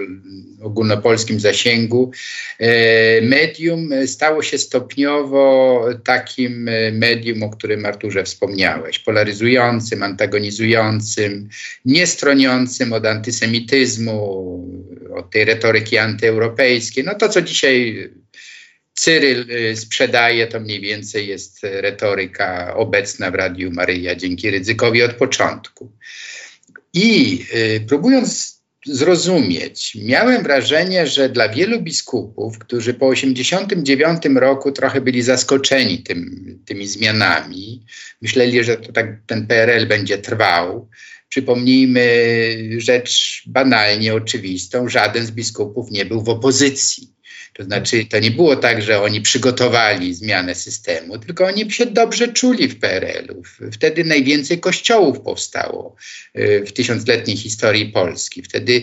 [0.62, 2.12] ogólnopolskim zasięgu,
[2.60, 11.50] e, medium stało się stopniowo takim medium, o którym Arturze wspomniałeś, polaryzującym, antagonizującym,
[11.86, 14.20] niestroniącym od antysemityzmu,
[15.16, 17.04] od tej retoryki antyeuropejskiej.
[17.04, 18.10] No to, co dzisiaj
[19.00, 25.14] Cyryl e, sprzedaje, to mniej więcej jest retoryka obecna w Radiu Maryja dzięki ryzykowi od
[25.14, 25.92] początku.
[26.94, 29.98] I y, próbując zrozumieć.
[30.04, 36.88] Miałem wrażenie, że dla wielu biskupów, którzy po 1989 roku trochę byli zaskoczeni tym, tymi
[36.88, 37.86] zmianami,
[38.22, 40.90] myśleli, że to tak, ten PRL będzie trwał.
[41.30, 42.06] Przypomnijmy
[42.78, 47.19] rzecz banalnie oczywistą: żaden z biskupów nie był w opozycji.
[47.60, 52.28] To znaczy, to nie było tak, że oni przygotowali zmianę systemu, tylko oni się dobrze
[52.28, 53.44] czuli w PRL-u.
[53.72, 55.96] Wtedy najwięcej kościołów powstało
[56.38, 58.44] y, w tysiącletniej historii Polski.
[58.44, 58.74] Wtedy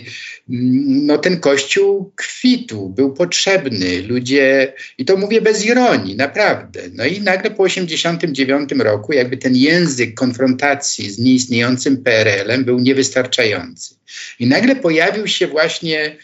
[0.49, 4.01] mm, no, ten kościół kwitł, był potrzebny.
[4.01, 6.81] Ludzie, i to mówię bez ironii, naprawdę.
[6.93, 13.95] No i nagle po 1989 roku, jakby ten język konfrontacji z nieistniejącym PRL-em był niewystarczający.
[14.39, 16.17] I nagle pojawił się właśnie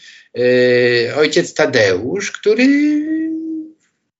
[1.16, 2.66] ojciec Tadeusz, który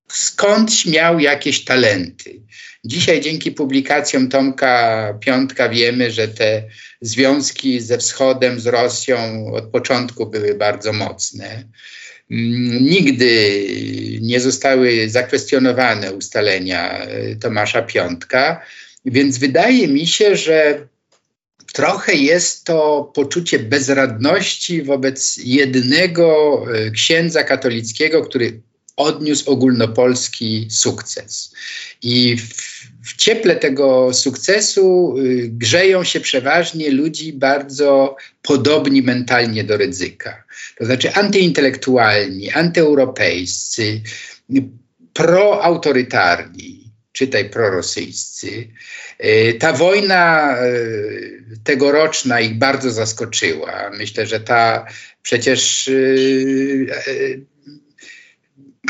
[0.08, 2.40] skądś miał jakieś talenty.
[2.84, 6.62] Dzisiaj dzięki publikacjom Tomka Piątka wiemy, że te
[7.00, 11.64] związki ze wschodem, z Rosją od początku były bardzo mocne.
[12.30, 13.64] Mm, nigdy
[14.20, 18.66] nie zostały zakwestionowane ustalenia e, Tomasza Piątka,
[19.04, 20.88] więc wydaje mi się, że
[21.74, 26.26] trochę jest to poczucie bezradności wobec jednego
[26.74, 28.60] e, księdza katolickiego, który
[28.96, 31.54] odniósł ogólnopolski sukces.
[32.02, 32.54] I w,
[33.04, 40.44] w cieple tego sukcesu y, grzeją się przeważnie ludzi bardzo podobni mentalnie do ryzyka.
[40.78, 44.00] To znaczy antyintelektualni, antyeuropejscy,
[45.12, 46.83] proautorytarni
[47.14, 48.68] czytaj prorosyjscy.
[49.18, 50.66] E, ta wojna e,
[51.64, 53.90] tegoroczna ich bardzo zaskoczyła.
[53.98, 54.86] Myślę, że ta
[55.22, 55.92] przecież e,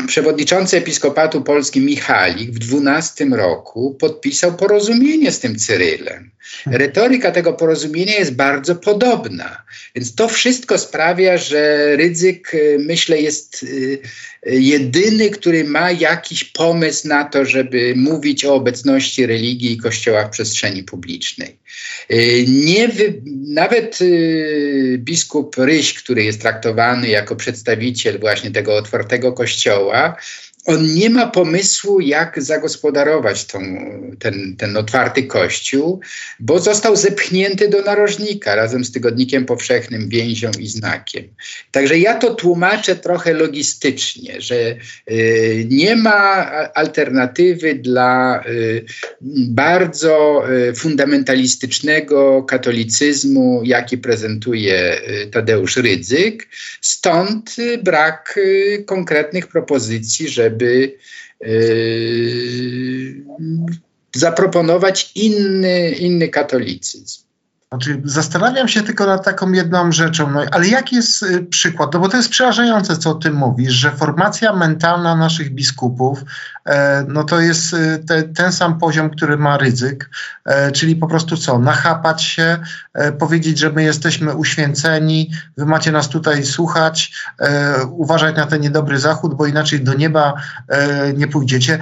[0.07, 6.31] przewodniczący Episkopatu Polski Michalik w 12 roku podpisał porozumienie z tym Cyrylem.
[6.65, 9.63] Retoryka tego porozumienia jest bardzo podobna.
[9.95, 13.65] Więc to wszystko sprawia, że Rydzyk, y, myślę, jest
[14.45, 20.29] jedyny, który ma jakiś pomysł na to, żeby mówić o obecności religii i kościoła w
[20.29, 21.57] przestrzeni publicznej.
[22.47, 23.99] Nie wy, nawet
[24.97, 30.17] biskup Ryś, który jest traktowany jako przedstawiciel właśnie tego otwartego kościoła,
[30.65, 33.59] on nie ma pomysłu, jak zagospodarować tą,
[34.19, 35.99] ten, ten otwarty kościół,
[36.39, 41.23] bo został zepchnięty do narożnika razem z tygodnikiem powszechnym, więzią i znakiem.
[41.71, 44.75] Także ja to tłumaczę trochę logistycznie, że
[45.11, 48.85] y, nie ma alternatywy dla y,
[49.49, 56.47] bardzo y, fundamentalistycznego katolicyzmu, jaki prezentuje y, Tadeusz Rydzyk.
[56.81, 60.54] Stąd brak y, konkretnych propozycji, żeby
[64.15, 67.24] zaproponować inny, inny katolicyzm.
[67.75, 71.93] Znaczy, zastanawiam się tylko nad taką jedną rzeczą, no, ale jaki jest y, przykład?
[71.93, 76.23] No bo to jest przerażające, co o tym mówisz, że formacja mentalna naszych biskupów,
[76.65, 80.09] e, no to jest y, te, ten sam poziom, który ma ryzyk,
[80.45, 82.57] e, czyli po prostu co, nachapać się,
[82.93, 88.61] e, powiedzieć, że my jesteśmy uświęceni, wy macie nas tutaj słuchać, e, uważać na ten
[88.61, 90.33] niedobry zachód, bo inaczej do nieba
[90.67, 91.79] e, nie pójdziecie.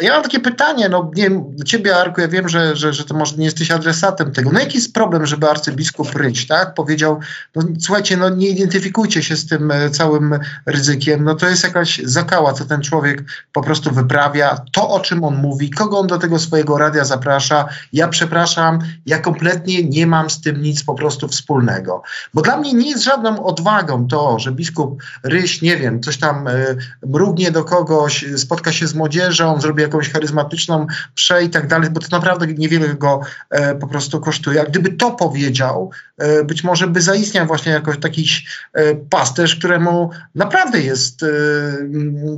[0.00, 3.04] Ja mam takie pytanie, no nie wiem, do ciebie Arku, ja wiem, że, że, że
[3.04, 4.50] to może nie jesteś adresatem tego.
[4.52, 7.20] No jaki jest problem, żeby arcybiskup Ryć, tak, powiedział,
[7.54, 12.00] no słuchajcie, no nie identyfikujcie się z tym e, całym ryzykiem, no to jest jakaś
[12.04, 16.18] zakała, co ten człowiek po prostu wyprawia, to o czym on mówi, kogo on do
[16.18, 17.68] tego swojego radia zaprasza.
[17.92, 22.02] Ja przepraszam, ja kompletnie nie mam z tym nic po prostu wspólnego.
[22.34, 26.48] Bo dla mnie nie jest żadną odwagą to, że biskup Ryś, nie wiem, coś tam
[26.48, 26.76] y,
[27.06, 32.00] mrugnie do kogoś, spotka się z młodzieżą, zrobi jakąś charyzmatyczną prze i tak dalej, bo
[32.00, 33.20] to naprawdę niewiele go
[33.50, 34.60] e, po prostu kosztuje.
[34.60, 38.26] A gdyby to powiedział, e, być może by zaistniał właśnie jakoś taki
[38.72, 41.26] e, pasterz, któremu naprawdę jest e,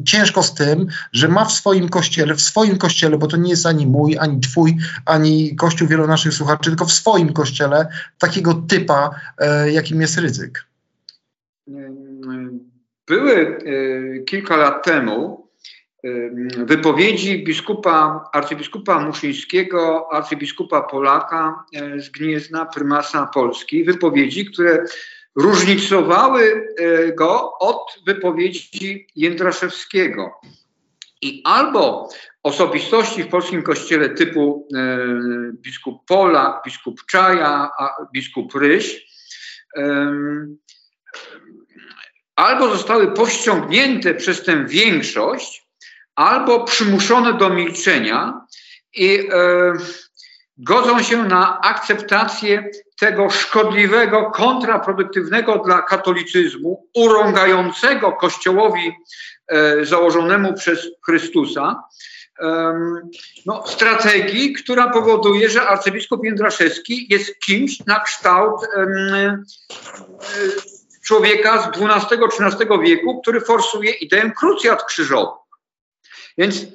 [0.04, 3.66] ciężko z tym, że ma w swoim kościele, w swoim kościele, bo to nie jest
[3.66, 7.88] ani mój, ani twój, ani kościół wielu naszych słuchaczy, tylko w swoim kościele
[8.18, 10.64] takiego typa, e, jakim jest ryzyk.
[13.06, 15.37] Były e, kilka lat temu
[16.58, 24.84] wypowiedzi biskupa, arcybiskupa Muszyńskiego, arcybiskupa Polaka e, z Gniezna, prymasa Polski, wypowiedzi, które
[25.34, 30.40] różnicowały e, go od wypowiedzi Jędraszewskiego.
[31.22, 32.08] I albo
[32.42, 34.98] osobistości w polskim kościele typu e,
[35.52, 37.70] biskup Polak, biskup Czaja,
[38.12, 39.08] biskup Ryś,
[42.36, 45.67] albo zostały powściągnięte przez tę większość,
[46.18, 48.40] albo przymuszone do milczenia
[48.94, 49.72] i e,
[50.56, 58.92] godzą się na akceptację tego szkodliwego, kontraproduktywnego dla katolicyzmu, urągającego Kościołowi
[59.48, 61.82] e, założonemu przez Chrystusa,
[63.46, 69.42] no, strategii, która powoduje, że arcybiskup Jędraszewski jest kimś na kształt e,
[71.04, 75.37] człowieka z XII-XIII wieku, który forsuje ideę krucjat krzyżowych.
[76.38, 76.66] Więc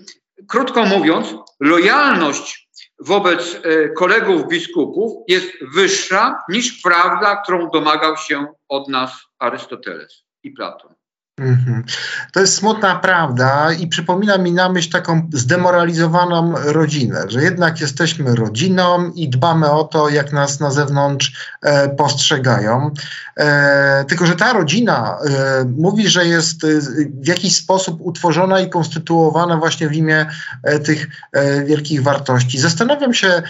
[0.47, 8.87] krótko mówiąc, lojalność wobec e, kolegów biskupów jest wyższa niż prawda, którą domagał się od
[8.87, 10.95] nas Arystoteles i Platon.
[11.39, 11.83] Mhm.
[12.31, 18.35] To jest smutna prawda i przypomina mi na myśl taką zdemoralizowaną rodzinę, że jednak jesteśmy
[18.35, 22.91] rodziną i dbamy o to, jak nas na zewnątrz e, postrzegają.
[23.37, 26.67] E, tylko, że ta rodzina e, mówi, że jest e,
[27.21, 30.25] w jakiś sposób utworzona i konstytuowana właśnie w imię
[30.63, 32.59] e, tych e, wielkich wartości.
[32.59, 33.41] Zastanawiam się,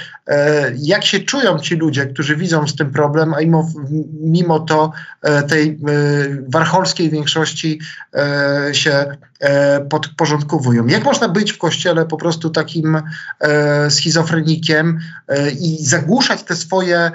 [0.75, 3.69] jak się czują ci ludzie, którzy widzą z tym problem, a mimo,
[4.21, 4.91] mimo to
[5.47, 5.79] tej
[6.47, 7.72] warcholskiej większości
[8.15, 10.87] E, się e, podporządkowują.
[10.87, 13.01] Jak można być w kościele po prostu takim
[13.39, 14.99] e, schizofrenikiem
[15.59, 17.11] i zagłuszać te swoje,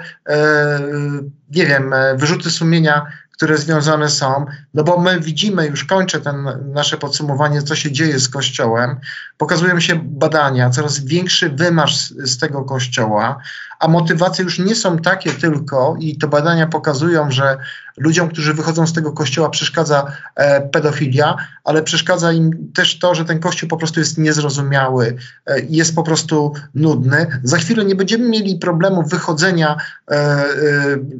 [1.51, 3.05] nie wiem, wyrzuty sumienia,
[3.39, 8.19] które związane są, no bo my widzimy, już kończę ten nasze podsumowanie, co się dzieje
[8.19, 8.95] z Kościołem.
[9.37, 13.37] Pokazują się badania, coraz większy wymarsz z, z tego Kościoła,
[13.79, 17.57] a motywacje już nie są takie tylko, i to badania pokazują, że
[17.97, 23.25] ludziom, którzy wychodzą z tego kościoła, przeszkadza e, pedofilia, ale przeszkadza im też to, że
[23.25, 25.15] ten kościół po prostu jest niezrozumiały,
[25.45, 27.39] e, jest po prostu nudny.
[27.43, 29.77] Za chwilę nie będziemy mieli problemu wychodzenia
[30.11, 30.45] e, e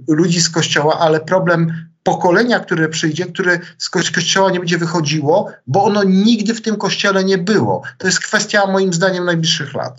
[0.08, 5.84] ludzi z kościoła, ale problem pokolenia, które przyjdzie, które z kościoła nie będzie wychodziło, bo
[5.84, 7.82] ono nigdy w tym kościele nie było.
[7.98, 9.94] To jest kwestia, moim zdaniem, najbliższych lat.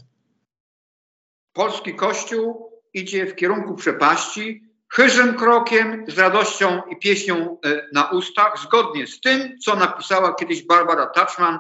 [1.53, 8.59] Polski kościół idzie w kierunku przepaści, chyżym krokiem, z radością i pieśnią e, na ustach,
[8.63, 11.59] zgodnie z tym, co napisała kiedyś Barbara Touchman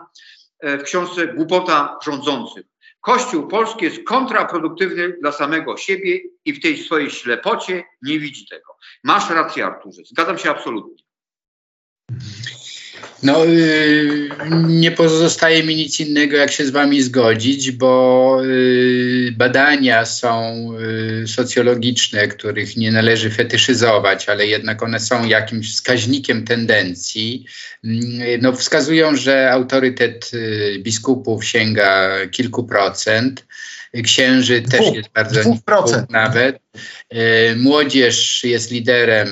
[0.60, 2.66] e, w książce Głupota rządzących.
[3.00, 8.69] Kościół polski jest kontraproduktywny dla samego siebie i w tej swojej ślepocie nie widzi tego.
[9.04, 10.02] Masz rację, Arturze.
[10.04, 11.04] Zgadzam się absolutnie.
[13.22, 14.28] No, yy,
[14.66, 20.54] nie pozostaje mi nic innego, jak się z Wami zgodzić, bo yy, badania są
[21.20, 27.46] yy, socjologiczne, których nie należy fetyszyzować, ale jednak one są jakimś wskaźnikiem tendencji.
[28.42, 30.30] No, wskazują, że autorytet
[30.78, 33.46] biskupów sięga kilku procent.
[34.04, 36.10] Księży Dwóch, też jest bardzo dwóch procent.
[36.10, 36.58] nawet.
[37.56, 39.28] Młodzież jest liderem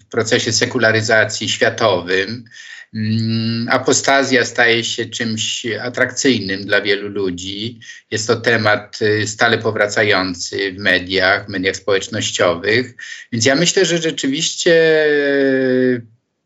[0.00, 2.44] w procesie sekularyzacji światowym.
[2.94, 7.80] Mm, apostazja staje się czymś atrakcyjnym dla wielu ludzi.
[8.10, 12.94] Jest to temat y, stale powracający w mediach, w mediach społecznościowych.
[13.32, 15.06] Więc ja myślę, że rzeczywiście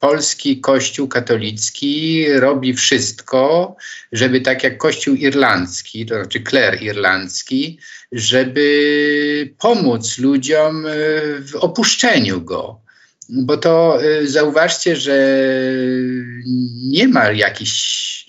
[0.04, 3.76] polski Kościół katolicki robi wszystko,
[4.12, 7.78] żeby tak jak Kościół irlandzki, to znaczy kler irlandzki,
[8.12, 10.90] żeby pomóc ludziom y,
[11.40, 12.80] w opuszczeniu go.
[13.28, 15.38] Bo to y, zauważcie, że
[16.82, 18.23] nie ma jakichś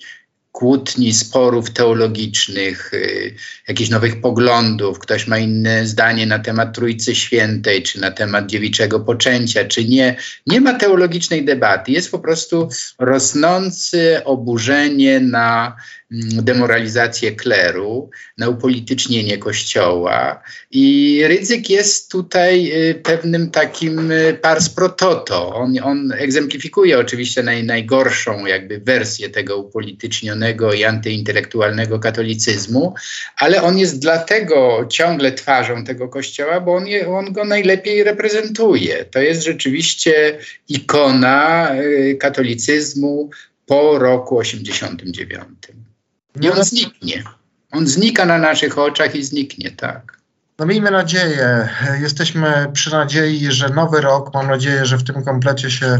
[0.56, 3.34] kłótni, sporów teologicznych, y,
[3.68, 9.00] jakichś nowych poglądów, ktoś ma inne zdanie na temat Trójcy Świętej, czy na temat dziewiczego
[9.00, 10.16] poczęcia, czy nie.
[10.46, 11.92] Nie ma teologicznej debaty.
[11.92, 15.76] Jest po prostu rosnące oburzenie na
[16.10, 24.88] demoralizację kleru, na upolitycznienie kościoła i ryzyk jest tutaj y, pewnym takim y, pars pro
[24.88, 25.54] toto.
[25.54, 32.94] On, on egzemplifikuje oczywiście naj, najgorszą jakby wersję tego upolitycznionego i antyintelektualnego katolicyzmu,
[33.36, 39.04] ale on jest dlatego ciągle twarzą tego kościoła, bo on, je, on go najlepiej reprezentuje.
[39.04, 40.38] To jest rzeczywiście
[40.68, 43.30] ikona y, katolicyzmu
[43.66, 45.85] po roku 89.
[46.40, 47.22] I on zniknie.
[47.72, 50.16] On znika na naszych oczach i zniknie, tak.
[50.58, 51.68] No miejmy nadzieję,
[52.00, 55.98] jesteśmy przy nadziei, że nowy rok, mam nadzieję, że w tym komplecie się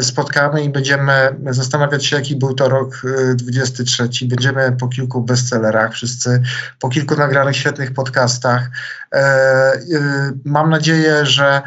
[0.00, 3.02] spotkamy i będziemy zastanawiać się, jaki był to rok
[3.34, 4.02] 23.
[4.02, 6.42] Y, będziemy po kilku bestsellerach, wszyscy
[6.80, 8.70] po kilku nagranych świetnych podcastach.
[9.12, 9.80] E, y,
[10.44, 11.62] mam nadzieję, że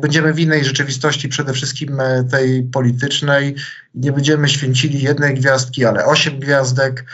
[0.00, 3.54] będziemy w innej rzeczywistości, przede wszystkim e, tej politycznej.
[3.94, 7.04] Nie będziemy święcili jednej gwiazdki, ale osiem gwiazdek.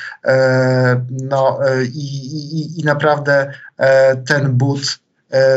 [1.11, 1.59] No
[1.95, 2.27] i,
[2.59, 3.53] i, i naprawdę
[4.27, 4.99] ten but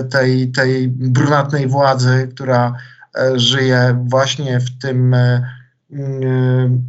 [0.09, 2.73] tej, tej brunatnej władzy, która
[3.17, 5.49] E, żyje właśnie w tym e,
[5.91, 6.83] mm,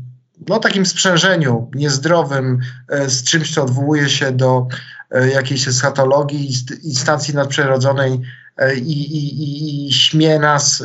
[0.49, 2.59] no, takim sprzężeniu niezdrowym
[2.89, 4.67] e, z czymś, co odwołuje się do
[5.35, 6.53] jakiejś eschatologii,
[6.83, 8.21] instancji nadprzyrodzonej
[8.77, 10.85] i, i, i śmie nas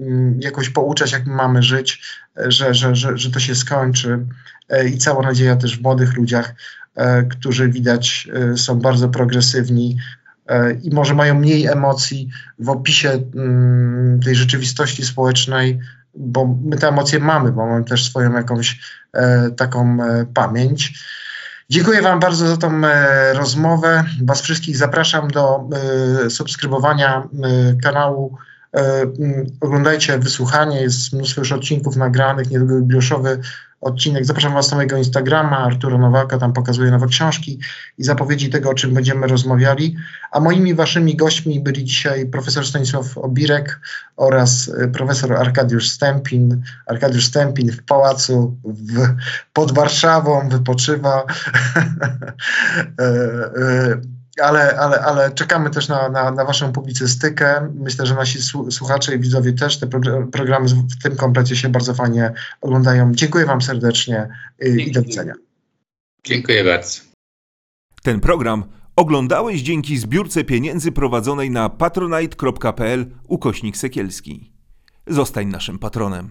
[0.00, 2.02] mm, jakoś pouczać, jak mamy żyć,
[2.36, 4.18] że, że, że, że to się skończy.
[4.92, 6.54] I cała nadzieja też w młodych ludziach,
[7.30, 9.96] którzy widać są bardzo progresywni,
[10.48, 15.78] E, i może mają mniej emocji w opisie mm, tej rzeczywistości społecznej,
[16.14, 18.80] bo my te emocje mamy, bo mamy też swoją jakąś
[19.12, 21.04] e, taką e, pamięć.
[21.70, 22.80] Dziękuję Wam bardzo za tą
[23.34, 24.04] rozmowę.
[24.24, 25.68] Was wszystkich zapraszam do
[26.28, 27.28] subskrybowania
[27.82, 28.38] kanału.
[29.60, 33.40] Oglądajcie wysłuchanie, jest mnóstwo już odcinków nagranych, niedługo jubileuszowy
[33.80, 34.24] odcinek.
[34.24, 37.60] Zapraszam Was na mojego Instagrama, Artura Nowaka, tam pokazuję nowe książki
[37.98, 39.96] i zapowiedzi tego, o czym będziemy rozmawiali.
[40.30, 43.80] A moimi Waszymi gośćmi byli dzisiaj profesor Stanisław Obirek
[44.16, 46.62] oraz y, profesor Arkadiusz Stępin.
[46.86, 49.06] Arkadiusz Stępin w pałacu w,
[49.52, 51.24] pod Warszawą wypoczywa.
[54.42, 57.72] Ale, ale, ale czekamy też na, na, na Waszą publicystykę.
[57.74, 58.38] Myślę, że nasi
[58.70, 59.86] słuchacze i widzowie też te
[60.32, 63.12] programy w tym komplecie się bardzo fajnie oglądają.
[63.14, 64.28] Dziękuję Wam serdecznie
[64.60, 65.34] i do widzenia.
[66.24, 67.00] Dziękuję bardzo.
[68.02, 68.64] Ten program
[68.96, 74.52] oglądałeś dzięki zbiórce pieniędzy prowadzonej na patronite.pl ukośnik sekielski.
[75.06, 76.30] Zostań naszym patronem.